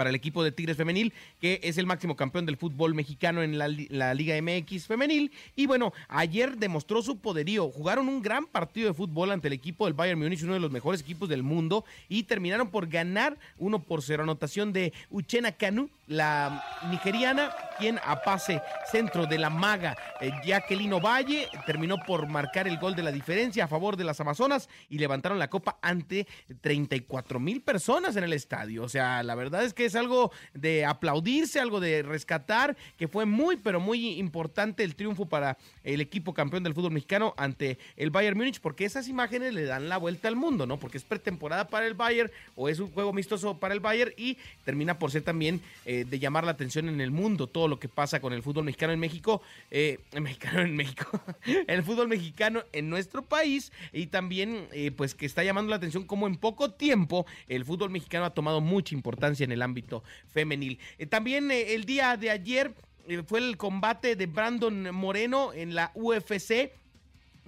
para 0.00 0.08
el 0.08 0.16
equipo 0.16 0.42
de 0.42 0.50
Tigres 0.50 0.78
Femenil, 0.78 1.12
que 1.42 1.60
es 1.62 1.76
el 1.76 1.84
máximo 1.84 2.16
campeón 2.16 2.46
del 2.46 2.56
fútbol 2.56 2.94
mexicano 2.94 3.42
en 3.42 3.58
la, 3.58 4.14
Liga 4.14 4.34
MX 4.40 4.86
Femenil. 4.86 5.30
Y 5.56 5.66
bueno, 5.66 5.92
ayer 6.08 6.56
demostró 6.56 7.02
su 7.02 7.18
poderío. 7.18 7.68
Jugaron 7.68 8.08
un 8.08 8.22
gran 8.22 8.46
partido 8.46 8.88
de 8.88 8.94
fútbol 8.94 9.30
ante 9.30 9.48
el 9.48 9.52
equipo 9.52 9.84
del 9.84 9.92
Bayern 9.92 10.18
Múnich, 10.18 10.42
uno 10.42 10.54
de 10.54 10.60
los 10.60 10.70
mejores 10.70 11.02
equipos 11.02 11.28
del 11.28 11.42
mundo, 11.42 11.84
y 12.08 12.22
terminaron 12.22 12.70
por 12.70 12.86
ganar 12.86 13.36
uno 13.58 13.82
por 13.82 14.00
cero. 14.00 14.22
Anotación 14.22 14.72
de 14.72 14.94
Uchena 15.10 15.52
Kanu, 15.52 15.90
la 16.10 16.64
nigeriana, 16.90 17.54
quien 17.78 18.00
a 18.04 18.20
pase 18.20 18.60
centro 18.90 19.26
de 19.26 19.38
la 19.38 19.48
maga 19.48 19.96
eh, 20.20 20.32
Jacqueline 20.44 20.98
Valle 21.00 21.48
terminó 21.64 21.98
por 22.04 22.26
marcar 22.26 22.66
el 22.66 22.78
gol 22.78 22.96
de 22.96 23.04
la 23.04 23.12
diferencia 23.12 23.64
a 23.64 23.68
favor 23.68 23.96
de 23.96 24.02
las 24.02 24.20
Amazonas 24.20 24.68
y 24.88 24.98
levantaron 24.98 25.38
la 25.38 25.48
copa 25.48 25.78
ante 25.80 26.26
34 26.60 27.38
mil 27.38 27.62
personas 27.62 28.16
en 28.16 28.24
el 28.24 28.32
estadio. 28.32 28.82
O 28.82 28.88
sea, 28.88 29.22
la 29.22 29.36
verdad 29.36 29.64
es 29.64 29.72
que 29.72 29.84
es 29.84 29.94
algo 29.94 30.32
de 30.52 30.84
aplaudirse, 30.84 31.60
algo 31.60 31.78
de 31.78 32.02
rescatar, 32.02 32.76
que 32.98 33.06
fue 33.06 33.24
muy, 33.24 33.56
pero 33.56 33.78
muy 33.78 34.18
importante 34.18 34.82
el 34.82 34.96
triunfo 34.96 35.26
para 35.26 35.58
el 35.84 36.00
equipo 36.00 36.34
campeón 36.34 36.64
del 36.64 36.74
fútbol 36.74 36.90
mexicano 36.90 37.34
ante 37.36 37.78
el 37.96 38.10
Bayern 38.10 38.36
Múnich, 38.36 38.60
porque 38.60 38.84
esas 38.84 39.06
imágenes 39.06 39.54
le 39.54 39.64
dan 39.64 39.88
la 39.88 39.96
vuelta 39.96 40.26
al 40.26 40.34
mundo, 40.34 40.66
¿no? 40.66 40.76
Porque 40.78 40.98
es 40.98 41.04
pretemporada 41.04 41.68
para 41.68 41.86
el 41.86 41.94
Bayern 41.94 42.32
o 42.56 42.68
es 42.68 42.80
un 42.80 42.90
juego 42.90 43.10
amistoso 43.10 43.58
para 43.58 43.74
el 43.74 43.80
Bayern 43.80 44.12
y 44.16 44.36
termina 44.64 44.98
por 44.98 45.12
ser 45.12 45.22
también 45.22 45.60
eh, 45.86 45.99
de 46.04 46.18
llamar 46.18 46.44
la 46.44 46.52
atención 46.52 46.88
en 46.88 47.00
el 47.00 47.10
mundo 47.10 47.46
todo 47.46 47.68
lo 47.68 47.78
que 47.78 47.88
pasa 47.88 48.20
con 48.20 48.32
el 48.32 48.42
fútbol 48.42 48.64
mexicano 48.64 48.92
en 48.92 49.00
México, 49.00 49.42
eh, 49.70 49.98
mexicano 50.20 50.60
en 50.60 50.76
México, 50.76 51.20
el 51.66 51.82
fútbol 51.82 52.08
mexicano 52.08 52.62
en 52.72 52.90
nuestro 52.90 53.22
país 53.22 53.72
y 53.92 54.06
también 54.06 54.66
eh, 54.72 54.90
pues 54.90 55.14
que 55.14 55.26
está 55.26 55.44
llamando 55.44 55.70
la 55.70 55.76
atención 55.76 56.04
como 56.04 56.26
en 56.26 56.36
poco 56.36 56.70
tiempo 56.72 57.26
el 57.48 57.64
fútbol 57.64 57.90
mexicano 57.90 58.24
ha 58.24 58.34
tomado 58.34 58.60
mucha 58.60 58.94
importancia 58.94 59.44
en 59.44 59.52
el 59.52 59.62
ámbito 59.62 60.02
femenil. 60.28 60.78
Eh, 60.98 61.06
también 61.06 61.50
eh, 61.50 61.74
el 61.74 61.84
día 61.84 62.16
de 62.16 62.30
ayer 62.30 62.74
eh, 63.08 63.22
fue 63.26 63.40
el 63.40 63.56
combate 63.56 64.16
de 64.16 64.26
Brandon 64.26 64.94
Moreno 64.94 65.52
en 65.52 65.74
la 65.74 65.90
UFC 65.94 66.72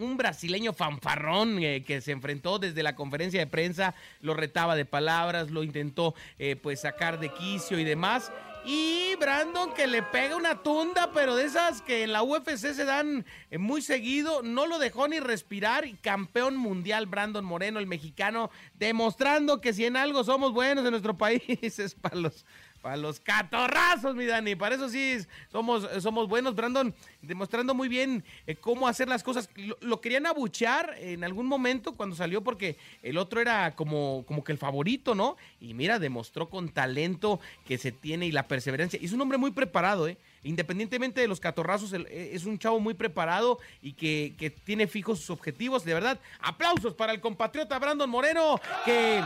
un 0.03 0.17
brasileño 0.17 0.73
fanfarrón 0.73 1.59
que 1.59 2.01
se 2.01 2.13
enfrentó 2.13 2.59
desde 2.59 2.83
la 2.83 2.95
conferencia 2.95 3.41
de 3.41 3.47
prensa, 3.47 3.95
lo 4.21 4.35
retaba 4.35 4.77
de 4.77 4.85
palabras, 4.85 5.51
lo 5.51 5.63
intentó 5.63 6.15
pues 6.63 6.81
sacar 6.81 7.21
de 7.21 7.33
quicio 7.33 7.79
y 7.79 7.85
demás. 7.85 8.33
Y 8.65 9.17
Brandon 9.17 9.75
que 9.75 9.89
le 9.89 10.05
pega 10.05 10.37
una 10.37 10.63
tunda, 10.63 11.11
pero 11.13 11.35
de 11.35 11.45
esas 11.45 11.83
que 11.83 12.05
en 12.05 12.13
la 12.13 12.23
UFC 12.23 12.59
se 12.73 12.85
dan 12.85 13.27
muy 13.59 13.83
seguido, 13.83 14.43
no 14.43 14.67
lo 14.67 14.79
dejó 14.79 15.09
ni 15.09 15.19
respirar. 15.19 15.85
Y 15.85 15.95
campeón 15.95 16.57
mundial 16.57 17.07
Brandon 17.07 17.45
Moreno, 17.45 17.81
el 17.81 17.89
mexicano, 17.89 18.51
demostrando 18.75 19.61
que 19.61 19.73
si 19.73 19.85
en 19.85 19.97
algo 19.97 20.23
somos 20.23 20.53
buenos 20.53 20.85
en 20.85 20.93
nuestro 20.93 21.17
país 21.19 21.79
es 21.79 21.95
para 21.97 22.17
los 22.17 22.45
para 22.83 22.97
los 22.97 23.21
catorrazos, 23.21 24.15
mi 24.17 24.27
Dani. 24.27 24.57
Para 24.57 24.75
eso 24.75 24.89
sí 24.89 25.19
somos, 25.51 25.89
somos 26.03 26.29
buenos. 26.29 26.57
Brandon 26.57 26.93
demostrando 27.23 27.75
muy 27.75 27.89
bien 27.89 28.25
eh, 28.47 28.57
cómo 28.57 28.89
hacer 28.89 29.09
las 29.09 29.23
cosas. 29.23 29.49
Lo, 29.81 30.01
querían 30.01 30.27
abuchear 30.27 30.97
en 30.99 31.23
algún 31.23 31.47
momento 31.47 31.95
cuando 31.95 32.17
salió 32.17 32.43
porque 32.43 32.77
el 33.03 33.17
otro 33.19 33.41
era 33.41 33.77
como, 33.77 34.25
como 34.27 34.43
que 34.43 34.51
el 34.51 34.59
favorito, 34.59 35.15
¿no? 35.15 35.37
Y 35.61 35.75
mira, 35.75 36.01
demostró 36.01 36.51
con 36.51 36.71
talento 36.71 37.41
que 37.65 37.79
se 37.79 37.93
tiene 37.93 38.27
y 38.27 38.33
la 38.33 38.49
perseverancia. 38.49 38.99
Y 39.01 39.07
es 39.07 39.13
un 39.13 39.21
hombre 39.21 39.39
muy 39.39 39.53
preparado, 39.53 40.09
¿eh? 40.09 40.19
Independientemente 40.43 41.21
de 41.21 41.29
los 41.29 41.39
catorrazos, 41.39 41.93
eh, 41.93 42.31
es 42.33 42.45
un 42.45 42.59
chavo 42.59 42.81
muy 42.81 42.95
preparado 42.95 43.61
y 43.81 43.93
que, 43.93 44.35
que 44.37 44.51
tiene 44.51 44.89
fijos 44.89 45.21
sus 45.21 45.31
objetivos. 45.31 45.85
De 45.85 45.95
verdad, 45.95 46.19
aplausos 46.41 46.95
para 46.95 47.13
el 47.13 47.21
compatriota 47.21 47.79
Brandon 47.79 48.11
Moreno 48.11 48.61
que 48.85 49.23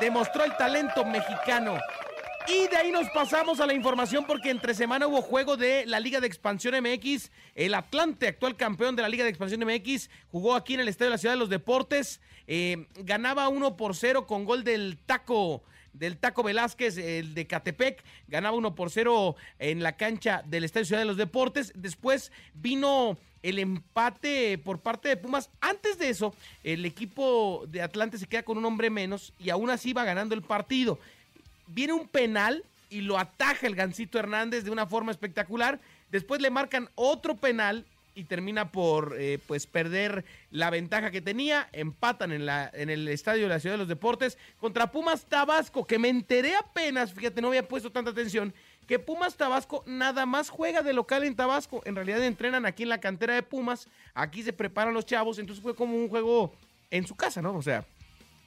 demostró 0.00 0.44
el 0.44 0.56
talento 0.56 1.04
mexicano 1.04 1.78
Y 2.48 2.68
de 2.68 2.76
ahí 2.76 2.90
nos 2.90 3.08
pasamos 3.10 3.60
a 3.60 3.66
la 3.66 3.74
información 3.74 4.24
porque 4.26 4.50
entre 4.50 4.74
semana 4.74 5.06
hubo 5.06 5.22
juego 5.22 5.56
de 5.56 5.86
la 5.86 6.00
Liga 6.00 6.20
de 6.20 6.26
Expansión 6.26 6.74
MX. 6.82 7.30
El 7.54 7.74
Atlante, 7.74 8.28
actual 8.28 8.56
campeón 8.56 8.96
de 8.96 9.02
la 9.02 9.08
Liga 9.08 9.24
de 9.24 9.30
Expansión 9.30 9.64
MX, 9.64 10.10
jugó 10.32 10.54
aquí 10.54 10.74
en 10.74 10.80
el 10.80 10.88
Estadio 10.88 11.10
de 11.10 11.14
la 11.14 11.18
Ciudad 11.18 11.34
de 11.34 11.38
los 11.38 11.50
Deportes. 11.50 12.20
Eh, 12.46 12.88
ganaba 12.96 13.48
1 13.48 13.76
por 13.76 13.94
0 13.94 14.26
con 14.26 14.44
gol 14.44 14.64
del 14.64 14.98
Taco 15.06 15.62
del 15.92 16.18
Taco 16.18 16.44
Velázquez, 16.44 16.98
el 16.98 17.34
de 17.34 17.48
Catepec, 17.48 18.04
ganaba 18.28 18.56
1 18.56 18.76
por 18.76 18.90
0 18.90 19.34
en 19.58 19.82
la 19.82 19.96
cancha 19.96 20.42
del 20.46 20.62
Estadio 20.62 20.86
Ciudad 20.86 21.00
de 21.00 21.06
los 21.06 21.16
Deportes. 21.16 21.72
Después 21.74 22.30
vino 22.54 23.18
el 23.42 23.58
empate 23.58 24.58
por 24.58 24.80
parte 24.80 25.08
de 25.08 25.16
Pumas. 25.16 25.50
Antes 25.60 25.98
de 25.98 26.10
eso, 26.10 26.34
el 26.62 26.84
equipo 26.84 27.64
de 27.68 27.82
Atlante 27.82 28.18
se 28.18 28.26
queda 28.26 28.42
con 28.42 28.58
un 28.58 28.64
hombre 28.64 28.90
menos 28.90 29.32
y 29.38 29.50
aún 29.50 29.70
así 29.70 29.92
va 29.92 30.04
ganando 30.04 30.34
el 30.34 30.42
partido. 30.42 30.98
Viene 31.72 31.92
un 31.92 32.08
penal 32.08 32.64
y 32.90 33.02
lo 33.02 33.18
ataja 33.18 33.66
el 33.66 33.76
Gancito 33.76 34.18
Hernández 34.18 34.64
de 34.64 34.70
una 34.70 34.86
forma 34.86 35.12
espectacular. 35.12 35.80
Después 36.10 36.40
le 36.40 36.50
marcan 36.50 36.88
otro 36.96 37.36
penal 37.36 37.84
y 38.14 38.24
termina 38.24 38.72
por 38.72 39.16
eh, 39.18 39.38
pues 39.46 39.66
perder 39.66 40.24
la 40.50 40.70
ventaja 40.70 41.10
que 41.10 41.20
tenía. 41.20 41.68
Empatan 41.72 42.32
en, 42.32 42.44
la, 42.44 42.68
en 42.74 42.90
el 42.90 43.06
estadio 43.08 43.44
de 43.44 43.48
la 43.48 43.60
Ciudad 43.60 43.74
de 43.74 43.78
los 43.78 43.88
Deportes 43.88 44.36
contra 44.58 44.90
Pumas 44.90 45.24
Tabasco, 45.24 45.86
que 45.86 45.98
me 45.98 46.08
enteré 46.08 46.56
apenas, 46.56 47.14
fíjate, 47.14 47.40
no 47.40 47.48
había 47.48 47.68
puesto 47.68 47.92
tanta 47.92 48.10
atención, 48.10 48.52
que 48.88 48.98
Pumas 48.98 49.36
Tabasco 49.36 49.84
nada 49.86 50.26
más 50.26 50.50
juega 50.50 50.82
de 50.82 50.92
local 50.92 51.22
en 51.22 51.36
Tabasco. 51.36 51.82
En 51.84 51.94
realidad 51.94 52.24
entrenan 52.24 52.66
aquí 52.66 52.82
en 52.82 52.88
la 52.88 52.98
cantera 52.98 53.34
de 53.34 53.44
Pumas, 53.44 53.86
aquí 54.14 54.42
se 54.42 54.52
preparan 54.52 54.92
los 54.92 55.06
chavos, 55.06 55.38
entonces 55.38 55.62
fue 55.62 55.76
como 55.76 55.96
un 55.96 56.08
juego 56.08 56.52
en 56.90 57.06
su 57.06 57.14
casa, 57.14 57.40
¿no? 57.40 57.54
O 57.54 57.62
sea, 57.62 57.84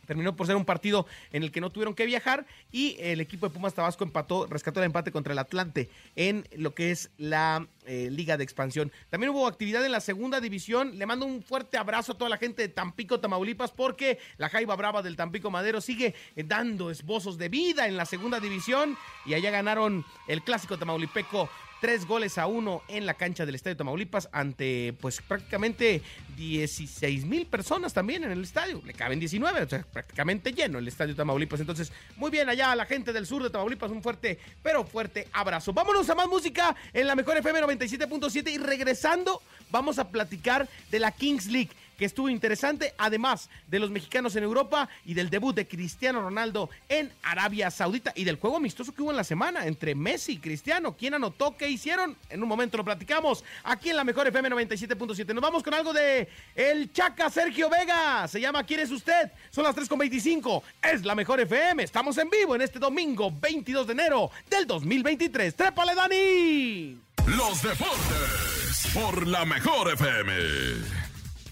Terminó 0.06 0.36
por 0.36 0.48
ser 0.48 0.56
un 0.56 0.66
partido 0.66 1.06
en 1.32 1.44
el 1.44 1.52
que 1.52 1.62
no 1.62 1.70
tuvieron 1.70 1.94
que 1.94 2.06
viajar 2.06 2.46
y 2.72 2.96
el 3.00 3.22
equipo 3.22 3.48
de 3.48 3.54
Pumas 3.54 3.74
Tabasco 3.74 4.04
empató, 4.04 4.48
rescató 4.48 4.80
el 4.80 4.86
empate 4.86 5.12
contra 5.12 5.34
el 5.34 5.40
Atlante 5.40 5.90
en 6.16 6.48
lo 6.56 6.74
que 6.74 6.92
es 6.92 7.12
la 7.18 7.68
eh, 7.86 8.10
Liga 8.12 8.38
de 8.38 8.44
Expansión. 8.44 8.92
También 9.10 9.32
hubo 9.32 9.48
actividad 9.48 9.86
en 9.86 9.92
la 9.92 10.02
segunda 10.02 10.40
división. 10.40 10.98
Le 10.98 11.06
mando 11.06 11.26
un 11.26 11.42
fuerte 11.42 11.78
abrazo 11.78 12.14
a 12.14 12.18
toda 12.18 12.30
la 12.30 12.38
gente 12.38 12.62
de 12.62 12.70
Tampico, 12.70 13.20
Tamaulipas, 13.20 13.72
porque 13.72 14.20
la 14.38 14.50
Jaiba 14.50 14.76
Brava 14.76 15.02
del 15.02 15.16
Tampico 15.16 15.52
Madero 15.52 15.82
sigue 15.82 16.16
eh, 16.36 16.44
dando 16.44 16.90
esbozos 16.90 17.38
de 17.38 17.50
vida 17.50 17.88
en 17.88 17.98
la 17.98 18.06
segunda 18.06 18.40
división 18.40 18.98
y 19.26 19.34
allá 19.34 19.52
ganaron 19.52 20.06
el 20.28 20.44
clásico 20.44 20.78
tamaulipeco 20.78 21.50
tres 21.84 22.08
goles 22.08 22.38
a 22.38 22.48
uno 22.48 22.82
en 22.88 23.06
la 23.06 23.14
cancha 23.14 23.46
del 23.46 23.56
Estadio 23.56 23.76
Tamaulipas 23.76 24.30
ante 24.32 24.96
pues 25.02 25.22
prácticamente 25.22 26.02
16 26.38 27.26
mil 27.26 27.46
personas 27.46 27.94
también 27.94 28.24
en 28.24 28.32
el 28.32 28.42
estadio. 28.42 28.82
Le 28.86 28.94
caben 28.94 29.20
19, 29.20 29.64
o 29.64 29.68
sea, 29.68 29.84
prácticamente 29.92 30.54
lleno 30.54 30.80
el 30.80 30.88
Estadio 30.88 31.14
Tamaulipas. 31.14 31.60
Entonces, 31.60 31.92
muy 32.16 32.32
bien 32.32 32.48
allá 32.48 32.72
a 32.72 32.76
la 32.78 32.86
gente 32.86 33.12
del 33.12 33.26
sur 33.26 33.44
de 33.44 33.50
Tamaulipas, 33.50 33.92
un 33.92 34.02
fuerte, 34.02 34.40
pero 34.62 34.86
fuerte 34.86 35.28
abrazo. 35.34 35.74
Vámonos 35.74 36.10
a 36.10 36.16
más 36.16 36.30
música 36.30 36.74
en 36.94 37.06
la 37.06 37.16
mejor 37.16 37.36
FM 37.36 37.60
97.7 37.60 38.54
y 38.54 38.60
regresando 38.60 39.42
vamos 39.70 40.00
a 40.00 40.08
platicar 40.08 40.70
de 40.90 41.00
la 41.00 41.12
Kings 41.12 41.48
League 41.48 41.72
que 42.04 42.08
estuvo 42.08 42.28
interesante, 42.28 42.94
además 42.98 43.50
de 43.70 43.80
los 43.80 43.90
mexicanos 43.90 44.36
en 44.36 44.44
Europa 44.44 44.90
y 45.06 45.14
del 45.14 45.30
debut 45.30 45.56
de 45.56 45.66
Cristiano 45.66 46.22
Ronaldo 46.22 46.70
en 46.90 47.10
Arabia 47.24 47.72
Saudita 47.72 48.12
y 48.14 48.26
del 48.26 48.36
juego 48.36 48.58
amistoso 48.58 48.94
que 48.94 49.02
hubo 49.02 49.12
en 49.12 49.16
la 49.16 49.24
semana 49.24 49.66
entre 49.68 49.96
Messi 49.96 50.34
y 50.34 50.38
Cristiano. 50.40 50.98
¿Quién 50.98 51.14
anotó? 51.14 51.56
¿Qué 51.56 51.70
hicieron? 51.70 52.18
En 52.30 52.44
un 52.44 52.50
momento 52.50 52.76
lo 52.76 52.84
platicamos 52.84 53.46
aquí 53.64 53.90
en 53.90 53.96
la 53.96 54.04
mejor 54.04 54.28
FM 54.28 54.50
97.7. 54.50 55.34
Nos 55.34 55.42
vamos 55.42 55.64
con 55.64 55.74
algo 55.74 55.94
de 55.94 56.28
el 56.56 56.92
Chaca 56.92 57.30
Sergio 57.30 57.70
Vega. 57.70 58.28
Se 58.28 58.42
llama 58.42 58.66
¿Quién 58.66 58.82
es 58.82 58.92
usted? 58.92 59.32
Son 59.50 59.64
las 59.64 59.74
3.25. 59.74 60.62
Es 60.82 61.06
la 61.06 61.16
mejor 61.16 61.40
FM. 61.40 61.84
Estamos 61.84 62.18
en 62.18 62.30
vivo 62.30 62.54
en 62.54 62.64
este 62.64 62.80
domingo 62.80 63.32
22 63.32 63.88
de 63.88 63.94
enero 63.94 64.30
del 64.50 64.68
2023. 64.68 65.56
¡Trépale, 65.56 65.96
Dani! 65.96 66.98
Los 67.28 67.62
deportes 67.62 68.90
por 68.94 69.26
la 69.26 69.46
mejor 69.46 69.94
FM. 69.94 71.03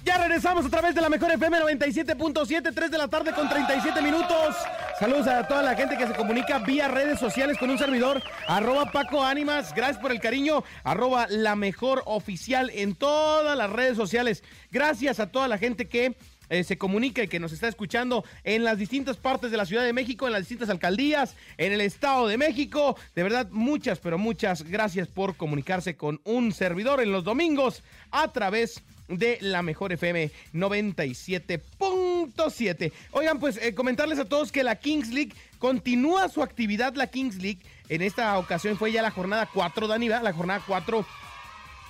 Ya 0.03 0.17
regresamos 0.17 0.65
a 0.65 0.69
través 0.69 0.95
de 0.95 1.01
la 1.01 1.09
mejor 1.09 1.31
FM 1.31 1.59
97.7, 1.59 2.73
3 2.73 2.91
de 2.91 2.97
la 2.97 3.07
tarde 3.07 3.33
con 3.33 3.47
37 3.47 4.01
minutos. 4.01 4.55
Saludos 4.99 5.27
a 5.27 5.47
toda 5.47 5.61
la 5.61 5.75
gente 5.75 5.95
que 5.95 6.07
se 6.07 6.13
comunica 6.13 6.57
vía 6.57 6.87
redes 6.87 7.19
sociales 7.19 7.57
con 7.59 7.69
un 7.69 7.77
servidor, 7.77 8.21
arroba 8.47 8.91
Paco 8.91 9.23
Ánimas. 9.23 9.75
Gracias 9.75 9.99
por 9.99 10.11
el 10.11 10.19
cariño, 10.19 10.63
arroba 10.83 11.27
la 11.29 11.55
mejor 11.55 12.01
oficial 12.05 12.71
en 12.73 12.95
todas 12.95 13.55
las 13.55 13.69
redes 13.69 13.95
sociales. 13.95 14.43
Gracias 14.71 15.19
a 15.19 15.31
toda 15.31 15.47
la 15.47 15.59
gente 15.59 15.87
que 15.87 16.15
eh, 16.49 16.63
se 16.63 16.79
comunica 16.79 17.23
y 17.23 17.27
que 17.27 17.39
nos 17.39 17.53
está 17.53 17.67
escuchando 17.67 18.25
en 18.43 18.63
las 18.63 18.79
distintas 18.79 19.17
partes 19.17 19.51
de 19.51 19.57
la 19.57 19.65
Ciudad 19.65 19.83
de 19.85 19.93
México, 19.93 20.25
en 20.25 20.33
las 20.33 20.41
distintas 20.41 20.69
alcaldías, 20.69 21.35
en 21.57 21.73
el 21.73 21.81
Estado 21.81 22.27
de 22.27 22.37
México. 22.37 22.97
De 23.15 23.21
verdad, 23.21 23.47
muchas, 23.51 23.99
pero 23.99 24.17
muchas 24.17 24.63
gracias 24.63 25.07
por 25.07 25.37
comunicarse 25.37 25.95
con 25.95 26.19
un 26.23 26.51
servidor 26.51 27.01
en 27.01 27.11
los 27.11 27.23
domingos 27.23 27.83
a 28.09 28.31
través 28.33 28.83
de 29.17 29.37
la 29.41 29.61
mejor 29.61 29.91
FM 29.93 30.31
97.7. 30.53 32.91
Oigan, 33.11 33.39
pues 33.39 33.57
eh, 33.57 33.73
comentarles 33.73 34.19
a 34.19 34.25
todos 34.25 34.51
que 34.51 34.63
la 34.63 34.75
Kings 34.75 35.07
League 35.09 35.31
continúa 35.59 36.27
su 36.29 36.43
actividad, 36.43 36.93
la 36.95 37.07
Kings 37.07 37.37
League. 37.37 37.59
En 37.89 38.01
esta 38.01 38.37
ocasión 38.37 38.77
fue 38.77 38.91
ya 38.91 39.01
la 39.01 39.11
jornada 39.11 39.49
4, 39.53 39.87
Daniva, 39.87 40.21
la 40.21 40.33
jornada 40.33 40.61
4 40.65 41.05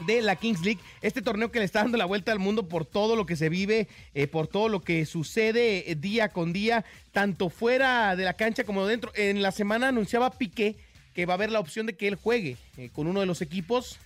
de 0.05 0.21
la 0.21 0.35
Kings 0.35 0.61
League, 0.61 0.79
este 1.03 1.21
torneo 1.21 1.51
que 1.51 1.59
le 1.59 1.65
está 1.65 1.83
dando 1.83 1.97
la 1.97 2.05
vuelta 2.05 2.31
al 2.31 2.39
mundo 2.39 2.67
por 2.67 2.85
todo 2.85 3.15
lo 3.15 3.27
que 3.27 3.35
se 3.35 3.49
vive, 3.49 3.87
eh, 4.15 4.25
por 4.25 4.47
todo 4.47 4.67
lo 4.67 4.81
que 4.81 5.05
sucede 5.05 5.91
eh, 5.91 5.95
día 5.95 6.29
con 6.29 6.53
día, 6.53 6.85
tanto 7.11 7.49
fuera 7.49 8.15
de 8.15 8.25
la 8.25 8.33
cancha 8.33 8.63
como 8.63 8.87
dentro. 8.87 9.11
En 9.13 9.43
la 9.43 9.51
semana 9.51 9.89
anunciaba 9.89 10.31
Piqué 10.31 10.75
que 11.13 11.27
va 11.27 11.33
a 11.33 11.35
haber 11.35 11.51
la 11.51 11.59
opción 11.59 11.85
de 11.85 11.93
que 11.93 12.07
él 12.07 12.15
juegue 12.15 12.57
con 12.93 13.05
uno 13.05 13.19
de 13.19 13.25
los 13.25 13.41
equipos, 13.41 13.99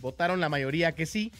votaron 0.00 0.38
la 0.38 0.48
mayoría 0.48 0.92
que 0.92 1.04
sí, 1.04 1.32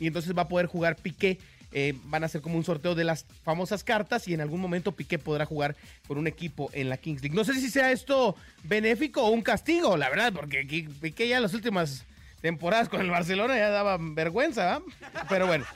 y 0.00 0.06
entonces 0.06 0.36
va 0.36 0.42
a 0.42 0.48
poder 0.48 0.66
jugar 0.66 0.96
Piqué. 0.96 1.38
Eh, 1.70 1.94
van 2.04 2.22
a 2.22 2.26
hacer 2.26 2.40
como 2.40 2.56
un 2.56 2.64
sorteo 2.64 2.94
de 2.94 3.04
las 3.04 3.26
famosas 3.44 3.84
cartas 3.84 4.26
y 4.26 4.32
en 4.32 4.40
algún 4.40 4.60
momento 4.60 4.92
Piqué 4.92 5.18
podrá 5.18 5.44
jugar 5.44 5.76
con 6.06 6.16
un 6.16 6.26
equipo 6.26 6.70
en 6.72 6.88
la 6.88 6.96
Kings 6.96 7.20
League. 7.20 7.36
No 7.36 7.44
sé 7.44 7.54
si 7.54 7.68
sea 7.68 7.92
esto 7.92 8.36
benéfico 8.64 9.22
o 9.22 9.30
un 9.30 9.42
castigo, 9.42 9.96
la 9.96 10.08
verdad, 10.08 10.32
porque 10.32 10.64
Piqué 11.00 11.28
ya 11.28 11.40
las 11.40 11.52
últimas 11.52 12.04
temporadas 12.40 12.88
con 12.88 13.02
el 13.02 13.10
Barcelona 13.10 13.56
ya 13.56 13.68
daba 13.68 13.98
vergüenza, 14.00 14.80
pero 15.28 15.46
bueno. 15.46 15.66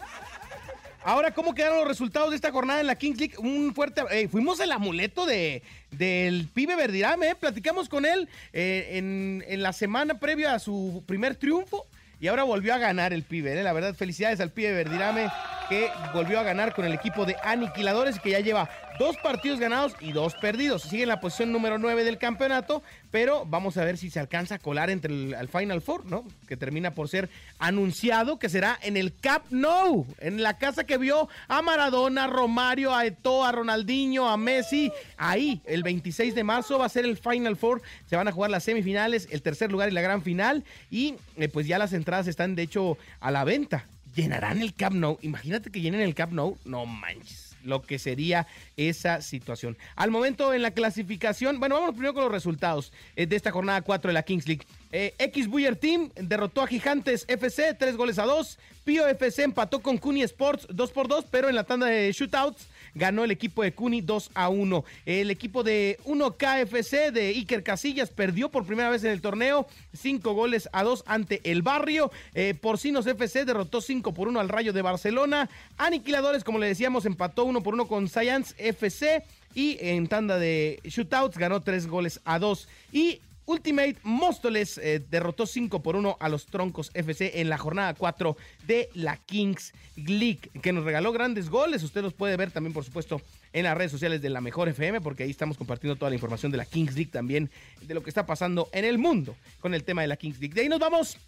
Ahora, 1.04 1.32
¿cómo 1.34 1.52
quedaron 1.52 1.78
los 1.78 1.88
resultados 1.88 2.30
de 2.30 2.36
esta 2.36 2.52
jornada 2.52 2.80
en 2.80 2.86
la 2.86 2.94
Kings 2.94 3.18
League? 3.18 3.34
Un 3.36 3.74
fuerte. 3.74 4.02
Eh, 4.12 4.28
fuimos 4.28 4.60
el 4.60 4.70
amuleto 4.70 5.26
de, 5.26 5.62
del 5.90 6.48
pibe 6.54 6.76
Verdirame, 6.76 7.30
¿eh? 7.30 7.34
platicamos 7.34 7.88
con 7.88 8.06
él 8.06 8.28
en, 8.52 9.44
en 9.46 9.62
la 9.62 9.72
semana 9.72 10.18
previa 10.20 10.54
a 10.54 10.58
su 10.60 11.02
primer 11.06 11.34
triunfo 11.34 11.86
y 12.22 12.28
ahora 12.28 12.44
volvió 12.44 12.72
a 12.72 12.78
ganar 12.78 13.12
el 13.12 13.24
pibe. 13.24 13.58
¿eh? 13.58 13.64
La 13.64 13.72
verdad, 13.72 13.96
felicidades 13.96 14.38
al 14.38 14.52
pibe 14.52 14.72
Verdirame 14.72 15.28
que 15.72 15.90
volvió 16.12 16.38
a 16.38 16.42
ganar 16.42 16.74
con 16.74 16.84
el 16.84 16.92
equipo 16.92 17.24
de 17.24 17.34
Aniquiladores 17.42 18.16
y 18.16 18.18
que 18.18 18.32
ya 18.32 18.40
lleva 18.40 18.68
dos 18.98 19.16
partidos 19.16 19.58
ganados 19.58 19.94
y 20.00 20.12
dos 20.12 20.34
perdidos. 20.34 20.82
Sigue 20.82 21.04
en 21.04 21.08
la 21.08 21.18
posición 21.18 21.50
número 21.50 21.78
9 21.78 22.04
del 22.04 22.18
campeonato, 22.18 22.82
pero 23.10 23.46
vamos 23.46 23.78
a 23.78 23.84
ver 23.86 23.96
si 23.96 24.10
se 24.10 24.20
alcanza 24.20 24.56
a 24.56 24.58
colar 24.58 24.90
entre 24.90 25.10
el 25.10 25.48
Final 25.48 25.80
Four, 25.80 26.04
¿no? 26.04 26.26
Que 26.46 26.58
termina 26.58 26.90
por 26.90 27.08
ser 27.08 27.30
anunciado 27.58 28.38
que 28.38 28.50
será 28.50 28.78
en 28.82 28.98
el 28.98 29.14
Cap 29.18 29.44
Nou, 29.48 30.06
en 30.18 30.42
la 30.42 30.58
casa 30.58 30.84
que 30.84 30.98
vio 30.98 31.30
a 31.48 31.62
Maradona, 31.62 32.26
Romario, 32.26 32.94
a 32.94 33.06
Eto'o, 33.06 33.46
a 33.46 33.52
Ronaldinho, 33.52 34.28
a 34.28 34.36
Messi. 34.36 34.92
Ahí, 35.16 35.62
el 35.64 35.82
26 35.82 36.34
de 36.34 36.44
marzo 36.44 36.78
va 36.80 36.84
a 36.84 36.90
ser 36.90 37.06
el 37.06 37.16
Final 37.16 37.56
Four. 37.56 37.80
Se 38.10 38.16
van 38.16 38.28
a 38.28 38.32
jugar 38.32 38.50
las 38.50 38.64
semifinales, 38.64 39.26
el 39.30 39.40
tercer 39.40 39.72
lugar 39.72 39.88
y 39.88 39.92
la 39.92 40.02
gran 40.02 40.20
final. 40.20 40.64
Y 40.90 41.14
eh, 41.38 41.48
pues 41.48 41.66
ya 41.66 41.78
las 41.78 41.94
entradas 41.94 42.26
están 42.26 42.56
de 42.56 42.62
hecho 42.62 42.98
a 43.20 43.30
la 43.30 43.44
venta 43.44 43.86
llenarán 44.14 44.60
el 44.62 44.74
Camp 44.74 44.96
Nou. 44.96 45.18
Imagínate 45.22 45.70
que 45.70 45.80
llenen 45.80 46.00
el 46.00 46.14
Camp 46.14 46.32
Nou. 46.32 46.58
No 46.64 46.86
manches 46.86 47.52
lo 47.64 47.82
que 47.82 47.98
sería 47.98 48.46
esa 48.76 49.20
situación. 49.22 49.76
Al 49.96 50.10
momento 50.10 50.54
en 50.54 50.62
la 50.62 50.72
clasificación, 50.72 51.60
bueno, 51.60 51.76
vamos 51.76 51.92
primero 51.92 52.14
con 52.14 52.24
los 52.24 52.32
resultados 52.32 52.92
eh, 53.16 53.26
de 53.26 53.36
esta 53.36 53.50
jornada 53.50 53.82
4 53.82 54.08
de 54.08 54.14
la 54.14 54.22
Kings 54.22 54.46
League. 54.46 54.66
Eh, 54.90 55.14
X 55.18 55.48
Buyer 55.48 55.76
Team 55.76 56.10
derrotó 56.16 56.62
a 56.62 56.66
Gigantes 56.66 57.24
FC 57.28 57.74
3 57.74 57.96
goles 57.96 58.18
a 58.18 58.24
2. 58.24 58.58
Pio 58.84 59.06
FC 59.06 59.44
empató 59.44 59.80
con 59.80 59.98
Cuni 59.98 60.22
Sports 60.22 60.66
2 60.70 60.90
por 60.90 61.08
2, 61.08 61.26
pero 61.30 61.48
en 61.48 61.54
la 61.54 61.64
tanda 61.64 61.86
de 61.86 62.12
shootouts 62.12 62.66
ganó 62.94 63.24
el 63.24 63.30
equipo 63.30 63.62
de 63.62 63.72
Cuni 63.72 64.00
2 64.00 64.30
a 64.34 64.48
1. 64.48 64.84
El 65.06 65.30
equipo 65.30 65.62
de 65.62 65.98
1KFC 66.04 67.10
de 67.10 67.28
Iker 67.28 67.62
Casillas 67.62 68.10
perdió 68.10 68.50
por 68.50 68.66
primera 68.66 68.90
vez 68.90 69.04
en 69.04 69.10
el 69.10 69.20
torneo 69.20 69.66
5 69.94 70.32
goles 70.34 70.68
a 70.72 70.82
2 70.82 71.04
ante 71.06 71.40
el 71.50 71.62
Barrio. 71.62 72.10
Eh, 72.34 72.54
Porcinos 72.54 73.06
FC 73.06 73.44
derrotó 73.44 73.80
5 73.80 74.12
por 74.12 74.28
1 74.28 74.40
al 74.40 74.48
Rayo 74.48 74.72
de 74.72 74.82
Barcelona. 74.82 75.48
Aniquiladores, 75.78 76.44
como 76.44 76.58
le 76.58 76.68
decíamos, 76.68 77.06
empató 77.06 77.44
1 77.44 77.62
por 77.62 77.74
1 77.74 77.86
con 77.86 78.08
Science 78.08 78.54
FC 78.58 79.24
y 79.54 79.76
en 79.80 80.06
tanda 80.08 80.38
de 80.38 80.80
shootouts 80.84 81.36
ganó 81.36 81.60
3 81.60 81.86
goles 81.86 82.20
a 82.24 82.38
2. 82.38 82.68
Y 82.92 83.20
Ultimate 83.46 83.96
Móstoles 84.02 84.78
eh, 84.78 85.02
derrotó 85.10 85.46
5 85.46 85.82
por 85.82 85.96
1 85.96 86.16
a 86.20 86.28
los 86.28 86.46
Troncos 86.46 86.90
FC 86.94 87.40
en 87.40 87.48
la 87.48 87.58
jornada 87.58 87.94
4 87.94 88.36
de 88.66 88.88
la 88.94 89.16
Kings 89.16 89.72
League, 89.96 90.50
que 90.62 90.72
nos 90.72 90.84
regaló 90.84 91.12
grandes 91.12 91.50
goles. 91.50 91.82
Usted 91.82 92.02
los 92.02 92.14
puede 92.14 92.36
ver 92.36 92.50
también, 92.50 92.72
por 92.72 92.84
supuesto, 92.84 93.20
en 93.52 93.64
las 93.64 93.76
redes 93.76 93.90
sociales 93.90 94.22
de 94.22 94.30
la 94.30 94.40
Mejor 94.40 94.68
FM, 94.68 95.00
porque 95.00 95.24
ahí 95.24 95.30
estamos 95.30 95.56
compartiendo 95.56 95.96
toda 95.96 96.10
la 96.10 96.16
información 96.16 96.52
de 96.52 96.58
la 96.58 96.64
Kings 96.64 96.94
League 96.94 97.10
también, 97.10 97.50
de 97.82 97.94
lo 97.94 98.02
que 98.02 98.10
está 98.10 98.26
pasando 98.26 98.68
en 98.72 98.84
el 98.84 98.98
mundo 98.98 99.34
con 99.60 99.74
el 99.74 99.84
tema 99.84 100.02
de 100.02 100.08
la 100.08 100.16
Kings 100.16 100.38
League. 100.38 100.54
De 100.54 100.62
ahí 100.62 100.68
nos 100.68 100.80
vamos 100.80 101.18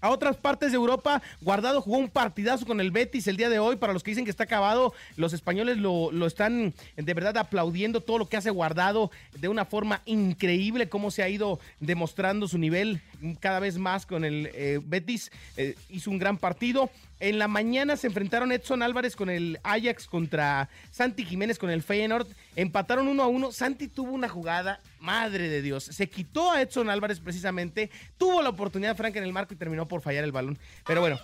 a 0.00 0.10
otras 0.10 0.36
partes 0.36 0.70
de 0.72 0.76
Europa. 0.76 1.22
Guardado 1.40 1.80
jugó 1.80 1.98
un 1.98 2.08
partidazo 2.08 2.66
con 2.66 2.80
el 2.80 2.90
Betis 2.90 3.26
el 3.26 3.36
día 3.36 3.48
de 3.48 3.58
hoy. 3.58 3.76
Para 3.76 3.92
los 3.92 4.02
que 4.02 4.10
dicen 4.10 4.24
que 4.24 4.30
está 4.30 4.44
acabado, 4.44 4.94
los 5.16 5.32
españoles 5.32 5.78
lo, 5.78 6.26
están 6.26 6.74
de 6.96 7.14
verdad 7.14 7.36
aplaudiendo 7.38 8.00
todo 8.00 8.18
lo 8.18 8.28
que 8.28 8.36
hace 8.36 8.50
Guardado 8.50 9.10
de 9.38 9.48
una 9.48 9.64
forma 9.64 10.02
increíble, 10.06 10.88
cómo 10.88 11.10
se 11.10 11.22
ha 11.22 11.28
ido 11.28 11.60
demostrando 11.80 12.48
su 12.48 12.58
nivel 12.58 13.00
cada 13.40 13.60
vez 13.60 13.78
más 13.78 14.06
con 14.06 14.24
el 14.24 14.50
eh, 14.54 14.80
Betis. 14.84 15.30
Eh, 15.56 15.74
hizo 15.90 16.10
un 16.10 16.18
gran 16.18 16.38
partido. 16.38 16.90
En 17.18 17.38
la 17.38 17.48
mañana 17.48 17.96
se 17.96 18.08
enfrentaron 18.08 18.52
Edson 18.52 18.82
Álvarez 18.82 19.16
con 19.16 19.30
el 19.30 19.58
Ajax 19.62 20.06
contra 20.06 20.68
Santi 20.90 21.24
Jiménez 21.24 21.58
con 21.58 21.70
el 21.70 21.82
Feyenoord. 21.82 22.26
Empataron 22.56 23.08
uno 23.08 23.22
a 23.22 23.26
uno. 23.26 23.52
Santi 23.52 23.88
tuvo 23.88 24.12
una 24.12 24.28
jugada, 24.28 24.80
madre 25.06 25.48
de 25.48 25.62
Dios. 25.62 25.84
Se 25.84 26.10
quitó 26.10 26.50
a 26.50 26.60
Edson 26.60 26.90
Álvarez 26.90 27.20
precisamente. 27.20 27.90
Tuvo 28.18 28.42
la 28.42 28.50
oportunidad 28.50 28.96
Frank 28.96 29.14
en 29.16 29.22
el 29.22 29.32
marco 29.32 29.54
y 29.54 29.56
terminó 29.56 29.86
por 29.86 30.02
fallar 30.02 30.24
el 30.24 30.32
balón. 30.32 30.58
Pero 30.84 31.00
bueno, 31.00 31.18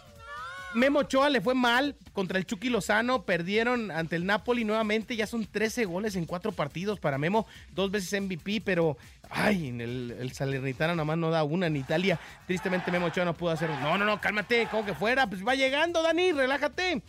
Memo 0.75 1.01
Ochoa 1.01 1.29
le 1.29 1.41
fue 1.41 1.55
mal 1.55 1.97
contra 2.13 2.39
el 2.39 2.47
Chucky 2.47 2.71
Lozano, 2.71 3.25
perdieron 3.25 3.91
ante 3.91 4.17
el 4.17 4.25
Napoli 4.25 4.65
nuevamente, 4.65 5.17
ya 5.17 5.27
son 5.27 5.45
13 5.45 5.85
goles 5.85 6.17
en 6.17 6.25
cuatro 6.25 6.53
partidos 6.53 7.01
para 7.01 7.19
Memo, 7.19 7.47
dos 7.73 7.91
veces 7.91 8.23
MVP, 8.23 8.63
pero 8.65 8.97
ay, 9.29 9.69
el, 9.69 10.17
el 10.19 10.33
Salernitana 10.33 10.95
nomás 10.95 11.19
no 11.19 11.31
da 11.31 11.43
una 11.43 11.67
en 11.67 11.77
Italia. 11.77 12.19
Tristemente 12.47 12.91
Memo 12.91 13.07
Ochoa 13.07 13.25
no 13.25 13.35
pudo 13.35 13.51
hacer. 13.51 13.69
No, 13.69 13.99
no, 13.99 14.05
no, 14.05 14.21
cálmate, 14.21 14.69
como 14.71 14.87
que 14.87 14.95
fuera, 14.95 15.27
pues 15.27 15.47
va 15.47 15.55
llegando, 15.55 16.03
Dani, 16.03 16.33
relájate. 16.33 17.03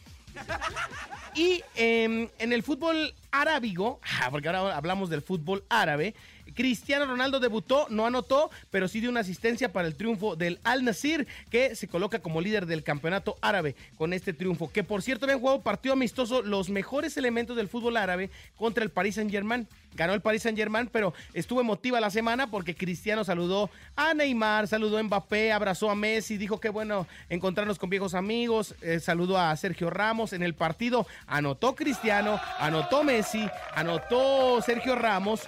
Y 1.36 1.64
em, 1.76 2.30
en 2.38 2.54
el 2.54 2.64
fútbol 2.64 3.14
arábigo, 3.32 4.00
porque 4.30 4.50
ahora 4.50 4.76
hablamos 4.76 5.10
del 5.10 5.22
fútbol 5.22 5.64
árabe, 5.70 6.14
Cristiano 6.54 7.06
Ronaldo 7.06 7.40
debutó, 7.40 7.88
no 7.90 8.06
anotó, 8.06 8.50
pero 8.72 8.88
sí 8.88 9.00
dio 9.00 9.10
una 9.10 9.22
asistencia 9.22 9.72
para 9.72 9.88
el 9.88 9.96
triunfo 9.96 10.36
del 10.36 10.60
Al 10.64 10.84
Nasir, 10.84 11.28
que 11.50 11.76
se 11.76 11.88
coloca 11.88 12.20
como 12.20 12.42
líder 12.42 12.66
del 12.66 12.84
campeonato 12.84 13.38
árabe 13.42 13.76
con 13.98 14.14
este 14.14 14.34
triunfo. 14.34 14.72
Que 14.72 14.84
por 14.84 15.02
cierto, 15.02 15.26
habían 15.26 15.40
jugado 15.40 15.62
partido 15.62 15.94
amistoso 15.94 16.42
los 16.42 16.70
mejores 16.70 17.18
elementos 17.18 17.56
del 17.56 17.68
fútbol 17.68 17.98
árabe 17.98 18.30
contra 18.58 18.84
el 18.84 18.90
Paris 18.90 19.16
Saint-Germain. 19.16 19.68
Ganó 19.96 20.14
el 20.14 20.22
Paris 20.22 20.44
Saint-Germain, 20.44 20.90
pero 20.92 21.14
estuvo 21.34 21.62
emotiva 21.62 22.00
la 22.00 22.10
semana 22.10 22.48
porque 22.48 22.76
Cristiano 22.76 23.24
saludó 23.24 23.70
a 23.96 24.14
Neymar, 24.14 24.68
saludó 24.68 24.98
a 24.98 25.04
Mbappé, 25.04 25.52
abrazó 25.52 25.90
a 25.90 25.96
Messi, 25.96 26.38
dijo 26.38 26.60
que 26.60 26.70
bueno 26.70 27.08
encontrarnos 27.30 27.80
con 27.80 27.90
viejos 27.90 28.14
amigos, 28.14 28.76
eh, 28.82 29.00
saludó 29.00 29.38
a 29.38 29.56
Sergio 29.56 29.90
Ramos 29.90 30.34
en 30.34 30.44
el 30.44 30.54
partido. 30.54 31.06
Anotó 31.28 31.76
Cristiano, 31.76 32.40
anotó 32.60 33.04
Messi, 33.04 33.48
anotó 33.76 34.62
Sergio 34.62 34.96
Ramos 34.96 35.48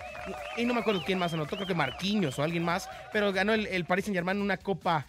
y 0.57 0.65
no 0.65 0.73
me 0.73 0.81
acuerdo 0.81 1.03
quién 1.05 1.19
más 1.19 1.33
anotó, 1.33 1.55
creo 1.55 1.67
que 1.67 1.75
Marquinhos 1.75 2.39
o 2.39 2.43
alguien 2.43 2.63
más, 2.63 2.89
pero 3.13 3.31
ganó 3.31 3.53
el, 3.53 3.67
el 3.67 3.85
Paris 3.85 4.05
Saint 4.05 4.15
Germain 4.15 4.41
una 4.41 4.57
copa 4.57 5.05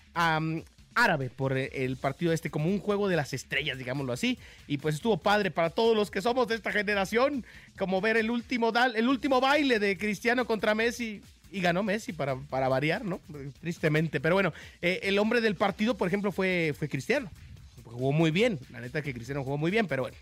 árabe 0.97 1.31
por 1.31 1.57
el 1.57 1.97
partido 1.97 2.33
este, 2.33 2.51
como 2.51 2.69
un 2.69 2.81
juego 2.81 3.07
de 3.07 3.15
las 3.17 3.33
estrellas, 3.33 3.79
digámoslo 3.79 4.13
así. 4.13 4.39
Y 4.67 4.79
pues 4.79 4.97
estuvo 4.97 5.19
padre 5.19 5.53
para 5.53 5.71
todos 5.71 5.95
los 5.95 6.11
que 6.11 6.23
somos 6.23 6.49
de 6.49 6.57
esta 6.57 6.73
generación, 6.73 7.45
como 7.79 8.01
ver 8.01 8.17
el 8.17 8.31
último, 8.31 8.73
el 8.95 9.09
último 9.09 9.41
baile 9.41 9.79
de 9.79 9.97
Cristiano 9.97 10.47
contra 10.47 10.75
Messi. 10.75 11.23
Y 11.53 11.61
ganó 11.61 11.85
Messi 11.85 12.13
para, 12.13 12.35
para 12.37 12.69
variar, 12.69 13.05
¿no? 13.05 13.21
Tristemente. 13.61 14.21
Pero 14.21 14.35
bueno, 14.35 14.53
eh, 14.83 15.01
el 15.05 15.19
hombre 15.19 15.41
del 15.41 15.55
partido, 15.55 15.97
por 15.97 16.09
ejemplo, 16.09 16.33
fue, 16.33 16.75
fue 16.77 16.89
Cristiano. 16.89 17.31
Jugó 17.85 18.11
muy 18.11 18.33
bien. 18.33 18.59
La 18.73 18.81
neta 18.81 19.01
que 19.01 19.15
Cristiano 19.15 19.45
jugó 19.45 19.57
muy 19.57 19.71
bien, 19.71 19.87
pero 19.87 20.03
bueno. 20.03 20.17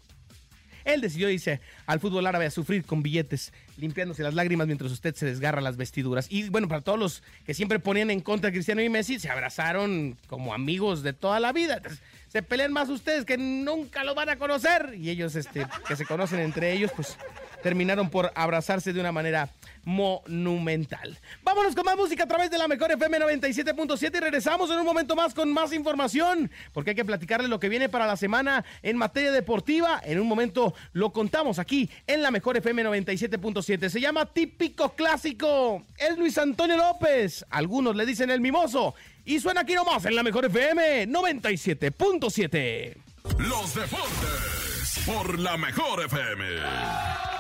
Él 0.85 1.01
decidió 1.01 1.31
irse 1.31 1.61
al 1.87 2.01
fútbol 2.01 2.27
árabe 2.27 2.47
a 2.47 2.51
sufrir 2.51 2.85
con 2.85 3.03
billetes, 3.03 3.53
limpiándose 3.77 4.23
las 4.23 4.35
lágrimas 4.35 4.67
mientras 4.67 4.93
usted 4.93 5.15
se 5.15 5.27
desgarra 5.27 5.61
las 5.61 5.77
vestiduras. 5.77 6.27
Y 6.31 6.49
bueno, 6.51 6.69
para 6.69 6.81
todos 6.81 6.99
los 6.99 7.23
que 7.47 7.55
siempre 7.55 7.79
ponían 7.79 8.11
en 8.11 8.21
contra 8.21 8.51
a 8.51 8.53
Cristiano 8.53 8.83
y 8.83 8.89
Messi, 8.89 9.19
se 9.19 9.31
abrazaron 9.31 10.17
como 10.27 10.55
amigos 10.55 11.03
de 11.03 11.13
toda 11.13 11.41
la 11.41 11.53
vida. 11.53 11.81
Se 12.29 12.43
pelean 12.43 12.73
más 12.73 12.89
ustedes 12.89 13.25
que 13.25 13.39
nunca 13.39 14.05
lo 14.05 14.15
van 14.15 14.29
a 14.29 14.37
conocer. 14.37 14.95
Y 14.99 15.11
ellos, 15.11 15.37
este, 15.37 15.67
que 15.87 15.97
se 15.97 16.05
conocen 16.05 16.41
entre 16.41 16.73
ellos, 16.73 16.91
pues 16.95 17.17
terminaron 17.65 18.11
por 18.11 18.31
abrazarse 18.35 18.93
de 18.93 19.01
una 19.01 19.11
manera 19.11 19.49
monumental. 19.85 21.19
Vámonos 21.43 21.75
con 21.75 21.87
más 21.87 21.97
música 21.97 22.25
a 22.25 22.27
través 22.27 22.51
de 22.51 22.59
la 22.59 22.69
mejor 22.69 22.93
FM 22.93 23.19
97.7 23.21 24.15
y 24.15 24.21
regresamos 24.21 24.71
en 24.71 24.81
un 24.81 24.85
momento 24.85 25.17
más 25.17 25.33
con 25.33 25.51
más 25.51 25.73
información, 25.73 26.51
porque 26.75 26.91
hay 26.91 26.97
que 26.97 27.07
platicarle 27.07 27.49
lo 27.49 27.59
que 27.59 27.71
viene 27.71 27.89
para 27.89 28.07
la 28.07 28.19
semana 28.19 28.67
en 28.83 28.99
materia 28.99 29.33
deportiva. 29.33 29.99
En 30.05 30.21
un 30.21 30.29
momento 30.29 30.75
lo 30.93 31.11
contamos 31.15 31.59
aquí 31.59 31.89
en 32.07 32.21
la 32.21 32.31
mejor 32.31 32.59
FM 32.59 32.85
97.7. 32.85 33.89
Se 33.89 33.99
llama 33.99 34.27
Típico 34.27 34.91
Clásico. 34.95 35.87
Es 35.97 36.19
Luis 36.19 36.37
Antonio 36.37 36.77
López. 36.77 37.47
Algunos 37.49 37.97
le 37.97 38.05
dicen 38.05 38.29
el 38.29 38.43
mimoso. 38.43 38.95
Y 39.25 39.41
suena 39.41 39.63
aquí 39.63 39.73
nomás 39.73 40.05
en 40.05 40.15
la 40.15 40.23
mejor 40.23 40.45
FM 40.45 41.09
97.7. 41.09 42.95
Los 43.39 43.75
deportes 43.75 45.01
por 45.07 45.39
la 45.39 45.57
mejor 45.57 46.05
FM. 46.05 47.34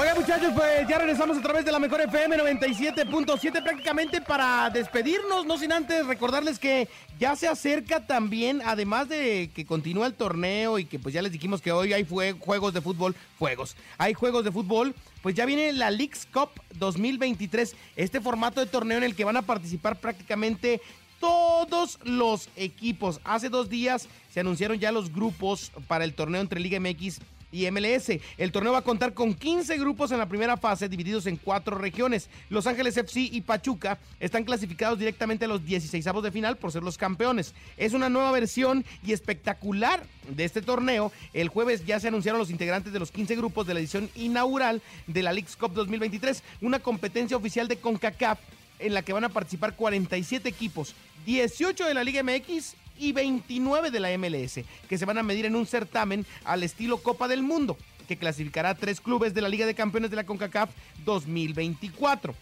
Oiga 0.00 0.14
muchachos, 0.14 0.52
pues 0.54 0.86
ya 0.86 0.96
regresamos 0.96 1.38
a 1.38 1.42
través 1.42 1.64
de 1.64 1.72
la 1.72 1.80
mejor 1.80 2.00
FM 2.00 2.36
97.7 2.36 3.64
prácticamente 3.64 4.20
para 4.20 4.70
despedirnos, 4.70 5.44
no 5.44 5.58
sin 5.58 5.72
antes 5.72 6.06
recordarles 6.06 6.60
que 6.60 6.88
ya 7.18 7.34
se 7.34 7.48
acerca 7.48 8.06
también, 8.06 8.62
además 8.64 9.08
de 9.08 9.50
que 9.52 9.66
continúa 9.66 10.06
el 10.06 10.14
torneo 10.14 10.78
y 10.78 10.84
que 10.84 11.00
pues 11.00 11.12
ya 11.12 11.20
les 11.20 11.32
dijimos 11.32 11.60
que 11.60 11.72
hoy 11.72 11.94
hay 11.94 12.06
juegos 12.38 12.72
de 12.74 12.80
fútbol, 12.80 13.16
juegos, 13.40 13.74
hay 13.98 14.14
juegos 14.14 14.44
de 14.44 14.52
fútbol, 14.52 14.94
pues 15.20 15.34
ya 15.34 15.44
viene 15.46 15.72
la 15.72 15.90
Leagues 15.90 16.28
Cup 16.32 16.50
2023, 16.76 17.74
este 17.96 18.20
formato 18.20 18.60
de 18.60 18.66
torneo 18.66 18.98
en 18.98 19.04
el 19.04 19.16
que 19.16 19.24
van 19.24 19.36
a 19.36 19.42
participar 19.42 19.98
prácticamente 19.98 20.80
todos 21.18 21.98
los 22.04 22.50
equipos. 22.54 23.20
Hace 23.24 23.48
dos 23.48 23.68
días 23.68 24.06
se 24.32 24.38
anunciaron 24.38 24.78
ya 24.78 24.92
los 24.92 25.12
grupos 25.12 25.72
para 25.88 26.04
el 26.04 26.14
torneo 26.14 26.40
entre 26.40 26.60
Liga 26.60 26.78
MX 26.78 27.18
y 27.50 27.70
MLS. 27.70 28.10
El 28.36 28.52
torneo 28.52 28.72
va 28.72 28.78
a 28.78 28.82
contar 28.82 29.14
con 29.14 29.34
15 29.34 29.78
grupos 29.78 30.12
en 30.12 30.18
la 30.18 30.28
primera 30.28 30.56
fase, 30.56 30.88
divididos 30.88 31.26
en 31.26 31.36
cuatro 31.36 31.78
regiones. 31.78 32.28
Los 32.50 32.66
Ángeles 32.66 32.96
FC 32.96 33.20
y 33.20 33.40
Pachuca 33.40 33.98
están 34.20 34.44
clasificados 34.44 34.98
directamente 34.98 35.44
a 35.44 35.48
los 35.48 35.64
16 35.64 36.04
de 36.22 36.30
final 36.32 36.56
por 36.56 36.72
ser 36.72 36.82
los 36.82 36.98
campeones. 36.98 37.54
Es 37.76 37.92
una 37.92 38.08
nueva 38.08 38.32
versión 38.32 38.84
y 39.04 39.12
espectacular 39.12 40.04
de 40.28 40.44
este 40.44 40.62
torneo. 40.62 41.12
El 41.32 41.48
jueves 41.48 41.84
ya 41.86 42.00
se 42.00 42.08
anunciaron 42.08 42.38
los 42.38 42.50
integrantes 42.50 42.92
de 42.92 42.98
los 42.98 43.10
15 43.10 43.36
grupos 43.36 43.66
de 43.66 43.74
la 43.74 43.80
edición 43.80 44.10
inaugural 44.14 44.82
de 45.06 45.22
la 45.22 45.32
League's 45.32 45.56
Cup 45.56 45.72
2023, 45.74 46.42
una 46.60 46.78
competencia 46.78 47.36
oficial 47.36 47.68
de 47.68 47.76
CONCACAF 47.76 48.38
en 48.78 48.94
la 48.94 49.02
que 49.02 49.12
van 49.12 49.24
a 49.24 49.28
participar 49.28 49.74
47 49.74 50.48
equipos, 50.48 50.94
18 51.26 51.84
de 51.84 51.94
la 51.94 52.04
Liga 52.04 52.22
MX 52.22 52.74
y 52.98 53.12
29 53.12 53.90
de 53.90 54.00
la 54.00 54.16
MLS, 54.18 54.60
que 54.88 54.98
se 54.98 55.04
van 55.04 55.18
a 55.18 55.22
medir 55.22 55.46
en 55.46 55.56
un 55.56 55.66
certamen 55.66 56.26
al 56.44 56.62
estilo 56.62 56.98
Copa 56.98 57.28
del 57.28 57.42
Mundo, 57.42 57.76
que 58.06 58.16
clasificará 58.16 58.70
a 58.70 58.74
tres 58.74 59.00
clubes 59.00 59.34
de 59.34 59.42
la 59.42 59.48
Liga 59.48 59.66
de 59.66 59.74
Campeones 59.74 60.10
de 60.10 60.16
la 60.16 60.24
CONCACAF 60.24 60.70
2024. 61.04 62.34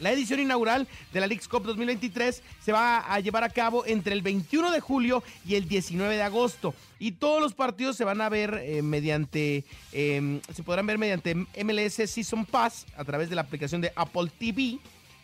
La 0.00 0.10
edición 0.10 0.40
inaugural 0.40 0.88
de 1.12 1.20
la 1.20 1.26
League's 1.26 1.46
Cup 1.46 1.62
2023 1.64 2.42
se 2.64 2.72
va 2.72 3.00
a 3.00 3.20
llevar 3.20 3.44
a 3.44 3.50
cabo 3.50 3.84
entre 3.84 4.14
el 4.14 4.22
21 4.22 4.70
de 4.70 4.80
julio 4.80 5.22
y 5.46 5.56
el 5.56 5.68
19 5.68 6.16
de 6.16 6.22
agosto. 6.22 6.74
Y 6.98 7.12
todos 7.12 7.42
los 7.42 7.52
partidos 7.52 7.96
se 7.96 8.04
van 8.04 8.22
a 8.22 8.30
ver 8.30 8.62
eh, 8.62 8.80
mediante, 8.80 9.64
em, 9.92 10.40
se 10.54 10.62
podrán 10.62 10.86
ver 10.86 10.96
mediante 10.96 11.34
MLS 11.34 12.10
Season 12.10 12.46
Pass 12.46 12.86
a 12.96 13.04
través 13.04 13.28
de 13.28 13.36
la 13.36 13.42
aplicación 13.42 13.82
de 13.82 13.92
Apple 13.94 14.30
TV, 14.38 14.78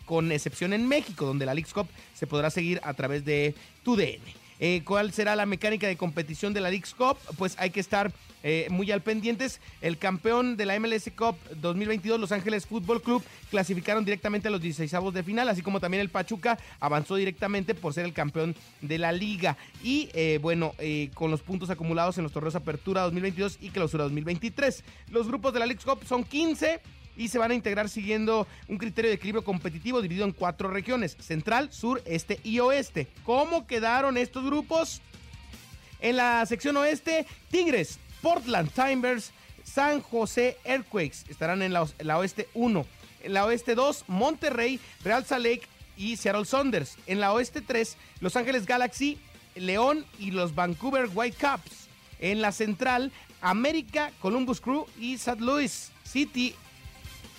con 0.05 0.31
excepción 0.31 0.75
en 0.75 0.87
México, 0.87 1.25
donde 1.25 1.47
la 1.47 1.55
League's 1.55 1.73
Cup 1.73 1.89
se 2.15 2.27
podrá 2.27 2.51
seguir 2.51 2.79
a 2.85 2.93
través 2.93 3.25
de 3.25 3.55
TUDN. 3.83 4.46
Eh, 4.59 4.83
cuál 4.85 5.13
será 5.13 5.37
la 5.37 5.47
mecánica 5.47 5.87
de 5.87 5.97
competición 5.97 6.55
de 6.55 6.61
la 6.61 6.71
Leagues 6.71 6.95
Cup, 6.95 7.19
pues 7.37 7.57
hay 7.59 7.71
que 7.71 7.81
estar 7.81 8.13
eh, 8.43 8.69
muy 8.71 8.91
al 8.91 9.03
pendientes. 9.03 9.61
El 9.81 9.99
campeón 9.99 10.57
de 10.57 10.67
la 10.67 10.79
MLS 10.79 11.11
Cup 11.17 11.37
2022, 11.61 12.19
Los 12.19 12.33
Ángeles 12.33 12.67
Fútbol 12.67 13.03
Club, 13.03 13.23
clasificaron 13.51 14.05
directamente 14.05 14.49
a 14.49 14.51
los 14.51 14.61
16 14.61 14.93
de 15.13 15.23
final, 15.23 15.49
así 15.49 15.63
como 15.63 15.81
también 15.81 16.01
el 16.01 16.09
Pachuca 16.09 16.59
avanzó 16.81 17.17
directamente 17.17 17.75
por 17.75 17.93
ser 17.93 18.05
el 18.05 18.13
campeón 18.13 18.55
de 18.81 18.99
la 18.99 19.13
liga. 19.13 19.57
Y 19.83 20.09
eh, 20.15 20.39
bueno, 20.41 20.75
con 21.15 21.31
los 21.31 21.43
puntos 21.43 21.71
acumulados 21.71 22.17
en 22.19 22.25
los 22.25 22.33
torneos 22.33 22.55
Apertura 22.55 23.03
2022 23.03 23.59
y 23.61 23.71
Clausura 23.71 24.05
2023. 24.05 24.85
Los 25.11 25.27
grupos 25.27 25.53
de 25.53 25.61
la 25.61 25.67
Leagues 25.67 25.85
Cup 25.85 26.05
son 26.07 26.25
15 26.25 26.81
y 27.17 27.29
se 27.29 27.39
van 27.39 27.51
a 27.51 27.55
integrar 27.55 27.89
siguiendo 27.89 28.47
un 28.69 28.79
criterio 28.79 29.11
de 29.11 29.17
equilibrio 29.17 29.45
competitivo 29.45 30.03
dividido 30.03 30.27
en 30.27 30.33
cuatro 30.33 30.69
regiones, 30.69 31.17
central, 31.21 31.73
sur, 31.73 32.03
este 32.05 32.41
y 32.45 32.61
oeste. 32.61 33.09
¿Cómo 33.25 33.67
quedaron 33.67 34.17
estos 34.17 34.45
grupos? 34.45 35.01
En 36.01 36.17
la 36.17 36.45
sección 36.47 36.77
oeste, 36.77 37.27
Tigres, 37.51 37.99
Portland 38.21 38.71
Timbers, 38.71 39.33
San 39.65 40.01
José 40.01 40.57
Earthquakes 40.65 41.25
estarán 41.29 41.63
en 41.63 41.73
la, 41.73 41.83
oeste 42.19 42.49
1. 42.55 42.87
En 43.23 43.33
la 43.33 43.45
oeste 43.45 43.75
2, 43.75 44.05
Monterrey, 44.07 44.79
Real 45.03 45.25
Salt 45.25 45.45
Lake 45.45 45.63
y 45.97 46.17
Seattle 46.17 46.45
Saunders. 46.45 46.97
En 47.07 47.21
la 47.21 47.33
oeste 47.33 47.61
3, 47.61 47.97
Los 48.21 48.37
Ángeles 48.37 48.67
Galaxy, 48.67 49.19
León 49.55 50.07
y 50.19 50.31
los 50.31 50.55
Vancouver 50.55 51.09
Whitecaps. 51.13 51.89
En 52.21 52.41
la 52.41 52.53
central, 52.53 53.11
América, 53.41 54.13
Columbus 54.21 54.61
Crew 54.61 54.87
y 54.99 55.15
St. 55.15 55.41
Louis 55.41 55.91
City, 56.05 56.55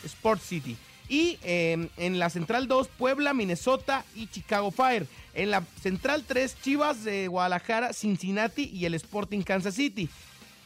Sports 0.04 0.44
City. 0.44 0.78
Y 1.10 1.40
em, 1.44 1.90
en 1.98 2.20
la 2.20 2.30
central 2.30 2.68
2, 2.68 2.90
Puebla, 2.90 3.34
Minnesota 3.34 4.04
y 4.16 4.28
Chicago 4.28 4.72
Fire. 4.72 5.08
En 5.34 5.52
la 5.52 5.64
central 5.82 6.26
3, 6.28 6.58
Chivas 6.62 7.04
de 7.04 7.28
Guadalajara, 7.28 7.94
Cincinnati 7.94 8.64
y 8.74 8.86
el 8.86 8.94
Sporting 8.96 9.42
Kansas 9.42 9.76
City. 9.76 10.10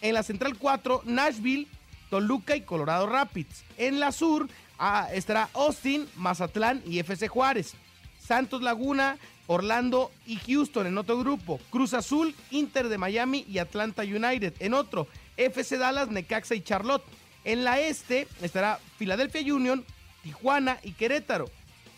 En 0.01 0.15
la 0.15 0.23
central 0.23 0.57
4, 0.57 1.03
Nashville, 1.05 1.67
Toluca 2.09 2.55
y 2.55 2.61
Colorado 2.61 3.05
Rapids. 3.07 3.63
En 3.77 3.99
la 3.99 4.11
sur 4.11 4.49
ah, 4.79 5.07
estará 5.13 5.49
Austin, 5.53 6.07
Mazatlán 6.15 6.81
y 6.85 6.99
FC 6.99 7.27
Juárez. 7.27 7.73
Santos 8.19 8.61
Laguna, 8.61 9.17
Orlando 9.47 10.11
y 10.25 10.37
Houston 10.37 10.87
en 10.87 10.97
otro 10.97 11.17
grupo. 11.17 11.59
Cruz 11.69 11.93
Azul, 11.93 12.33
Inter 12.49 12.89
de 12.89 12.97
Miami 12.97 13.45
y 13.47 13.57
Atlanta 13.57 14.03
United 14.03 14.53
en 14.59 14.73
otro. 14.73 15.07
FC 15.37 15.77
Dallas, 15.77 16.09
Necaxa 16.09 16.55
y 16.55 16.61
Charlotte. 16.61 17.03
En 17.43 17.63
la 17.63 17.79
este 17.79 18.27
estará 18.41 18.79
Philadelphia 18.97 19.53
Union, 19.53 19.83
Tijuana 20.23 20.79
y 20.83 20.91
Querétaro. 20.91 21.49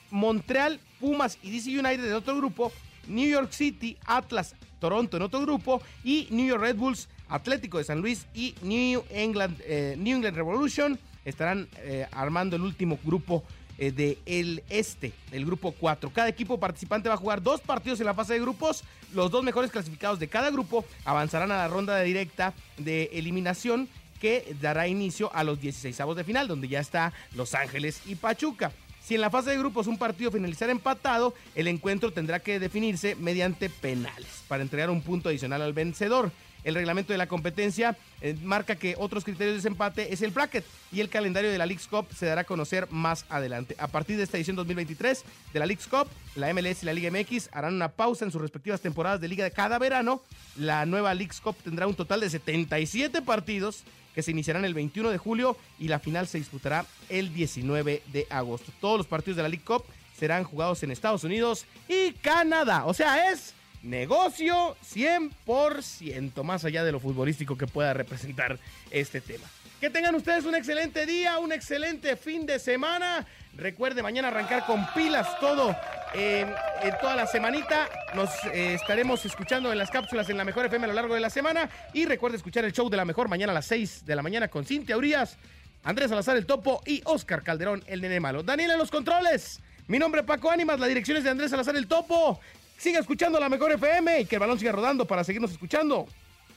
Montreal, 0.09 0.79
Pumas 0.99 1.37
y 1.41 1.51
DC 1.51 1.69
United 1.69 2.05
en 2.05 2.13
otro 2.13 2.37
grupo. 2.37 2.71
New 3.07 3.27
York 3.27 3.51
City, 3.51 3.97
Atlas, 4.05 4.55
Toronto 4.79 5.17
en 5.17 5.23
otro 5.23 5.41
grupo. 5.41 5.81
Y 6.03 6.27
New 6.29 6.45
York 6.45 6.61
Red 6.61 6.75
Bulls, 6.77 7.09
Atlético 7.27 7.77
de 7.77 7.83
San 7.83 7.99
Luis 7.99 8.27
y 8.33 8.55
New 8.61 9.03
England, 9.09 9.59
eh, 9.65 9.95
New 9.97 10.15
England 10.15 10.37
Revolution 10.37 10.99
estarán 11.25 11.67
eh, 11.77 12.07
armando 12.11 12.55
el 12.55 12.61
último 12.61 12.99
grupo 13.03 13.43
eh, 13.77 13.91
del 13.91 14.63
este, 14.69 15.13
el 15.31 15.45
grupo 15.45 15.71
4. 15.71 16.11
Cada 16.11 16.29
equipo 16.29 16.59
participante 16.59 17.09
va 17.09 17.15
a 17.15 17.17
jugar 17.17 17.41
dos 17.41 17.59
partidos 17.61 17.99
en 17.99 18.05
la 18.05 18.13
fase 18.13 18.33
de 18.33 18.39
grupos. 18.39 18.83
Los 19.13 19.31
dos 19.31 19.43
mejores 19.43 19.71
clasificados 19.71 20.19
de 20.19 20.27
cada 20.27 20.51
grupo 20.51 20.85
avanzarán 21.05 21.51
a 21.51 21.57
la 21.57 21.67
ronda 21.67 21.95
de 21.95 22.05
directa 22.05 22.53
de 22.77 23.09
eliminación 23.13 23.89
que 24.23 24.55
dará 24.61 24.87
inicio 24.87 25.29
a 25.35 25.43
los 25.43 25.59
16 25.59 25.97
de 26.15 26.23
final, 26.23 26.47
donde 26.47 26.69
ya 26.69 26.79
está 26.79 27.11
Los 27.35 27.53
Ángeles 27.55 27.99
y 28.05 28.15
Pachuca. 28.15 28.71
Si 29.03 29.15
en 29.15 29.19
la 29.19 29.29
fase 29.29 29.49
de 29.49 29.57
grupos 29.57 29.85
un 29.85 29.97
partido 29.97 30.31
finalizará 30.31 30.71
empatado, 30.71 31.33
el 31.55 31.67
encuentro 31.67 32.13
tendrá 32.13 32.39
que 32.39 32.57
definirse 32.57 33.15
mediante 33.15 33.69
penales 33.69 34.43
para 34.47 34.63
entregar 34.63 34.89
un 34.89 35.01
punto 35.01 35.27
adicional 35.27 35.61
al 35.61 35.73
vencedor. 35.73 36.31
El 36.63 36.75
reglamento 36.75 37.13
de 37.13 37.17
la 37.17 37.27
competencia 37.27 37.97
eh, 38.21 38.35
marca 38.41 38.75
que 38.75 38.95
otros 38.97 39.23
criterios 39.23 39.53
de 39.53 39.57
desempate 39.57 40.13
es 40.13 40.21
el 40.21 40.31
bracket 40.31 40.63
y 40.91 41.01
el 41.01 41.09
calendario 41.09 41.51
de 41.51 41.57
la 41.57 41.65
League's 41.65 41.87
Cup 41.87 42.07
se 42.15 42.25
dará 42.25 42.41
a 42.41 42.45
conocer 42.45 42.87
más 42.89 43.25
adelante. 43.29 43.75
A 43.79 43.87
partir 43.87 44.17
de 44.17 44.23
esta 44.23 44.37
edición 44.37 44.55
2023 44.55 45.23
de 45.53 45.59
la 45.59 45.65
League's 45.65 45.87
Cup, 45.87 46.07
la 46.35 46.53
MLS 46.53 46.83
y 46.83 46.85
la 46.85 46.93
Liga 46.93 47.11
MX 47.11 47.49
harán 47.51 47.73
una 47.73 47.89
pausa 47.89 48.25
en 48.25 48.31
sus 48.31 48.41
respectivas 48.41 48.81
temporadas 48.81 49.19
de 49.19 49.27
liga 49.27 49.43
de 49.43 49.51
cada 49.51 49.77
verano. 49.77 50.21
La 50.57 50.85
nueva 50.85 51.13
League's 51.13 51.41
Cup 51.41 51.55
tendrá 51.63 51.87
un 51.87 51.95
total 51.95 52.21
de 52.21 52.29
77 52.29 53.21
partidos 53.21 53.83
que 54.13 54.21
se 54.21 54.31
iniciarán 54.31 54.63
el 54.63 54.73
21 54.73 55.09
de 55.09 55.17
julio 55.17 55.57
y 55.79 55.87
la 55.87 55.99
final 55.99 56.27
se 56.27 56.37
disputará 56.37 56.85
el 57.09 57.33
19 57.33 58.03
de 58.11 58.27
agosto. 58.29 58.71
Todos 58.79 58.97
los 58.97 59.07
partidos 59.07 59.37
de 59.37 59.43
la 59.43 59.49
League 59.49 59.65
Cup 59.65 59.83
serán 60.17 60.43
jugados 60.43 60.83
en 60.83 60.91
Estados 60.91 61.23
Unidos 61.23 61.65
y 61.87 62.11
Canadá. 62.13 62.85
O 62.85 62.93
sea, 62.93 63.31
es 63.31 63.53
negocio 63.83 64.75
100%, 64.83 66.43
más 66.43 66.65
allá 66.65 66.83
de 66.83 66.91
lo 66.91 66.99
futbolístico 66.99 67.57
que 67.57 67.67
pueda 67.67 67.93
representar 67.93 68.57
este 68.89 69.21
tema. 69.21 69.45
Que 69.79 69.89
tengan 69.89 70.15
ustedes 70.15 70.45
un 70.45 70.55
excelente 70.55 71.05
día, 71.05 71.37
un 71.39 71.51
excelente 71.51 72.15
fin 72.15 72.45
de 72.45 72.57
semana. 72.57 73.25
Recuerde 73.55 74.01
mañana 74.01 74.29
arrancar 74.29 74.65
con 74.65 74.87
pilas 74.93 75.39
todo 75.39 75.75
en 76.13 76.53
toda 77.01 77.15
la 77.15 77.27
semanita. 77.27 77.89
Nos 78.15 78.29
eh, 78.53 78.75
estaremos 78.75 79.25
escuchando 79.25 79.71
en 79.71 79.77
las 79.77 79.91
cápsulas 79.91 80.29
en 80.29 80.37
la 80.37 80.45
Mejor 80.45 80.65
FM 80.67 80.85
a 80.85 80.87
lo 80.87 80.93
largo 80.93 81.13
de 81.13 81.19
la 81.19 81.29
semana. 81.29 81.69
Y 81.93 82.05
recuerde 82.05 82.37
escuchar 82.37 82.63
el 82.63 82.71
show 82.71 82.89
de 82.89 82.97
la 82.97 83.05
Mejor 83.05 83.27
mañana 83.27 83.51
a 83.51 83.55
las 83.55 83.65
6 83.65 84.05
de 84.05 84.15
la 84.15 84.21
mañana 84.21 84.47
con 84.47 84.63
Cintia 84.65 84.95
Urias, 84.95 85.37
Andrés 85.83 86.09
Salazar 86.09 86.37
el 86.37 86.45
Topo 86.45 86.81
y 86.85 87.01
Oscar 87.05 87.43
Calderón 87.43 87.83
el 87.87 88.01
Nene 88.01 88.19
Malo. 88.19 88.41
Daniel 88.41 88.71
en 88.71 88.77
los 88.77 88.89
controles. 88.89 89.59
Mi 89.87 89.99
nombre 89.99 90.21
es 90.21 90.27
Paco 90.27 90.49
Ánimas, 90.49 90.79
la 90.79 90.87
dirección 90.87 91.17
es 91.17 91.25
de 91.25 91.29
Andrés 91.29 91.51
Salazar 91.51 91.75
el 91.75 91.87
Topo. 91.87 92.39
Siga 92.83 92.99
escuchando 92.99 93.39
la 93.39 93.47
Mejor 93.47 93.71
FM 93.71 94.19
y 94.19 94.25
que 94.25 94.35
el 94.35 94.41
balón 94.41 94.59
siga 94.59 94.73
rodando 94.73 95.07
para 95.07 95.23
seguirnos 95.23 95.51
escuchando. 95.51 96.05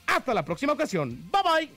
Hasta 0.08 0.34
la 0.34 0.44
próxima 0.44 0.72
ocasión. 0.72 1.30
Bye 1.30 1.42
bye. 1.44 1.70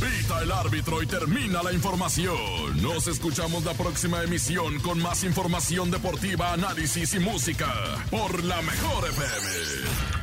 Pita 0.00 0.42
el 0.42 0.50
árbitro 0.50 1.00
y 1.00 1.06
termina 1.06 1.62
la 1.62 1.72
información. 1.72 2.82
Nos 2.82 3.06
escuchamos 3.06 3.64
la 3.64 3.74
próxima 3.74 4.24
emisión 4.24 4.80
con 4.80 5.00
más 5.00 5.22
información 5.22 5.92
deportiva, 5.92 6.54
análisis 6.54 7.14
y 7.14 7.20
música 7.20 7.72
por 8.10 8.42
la 8.42 8.60
Mejor 8.62 9.08
FM. 9.08 10.19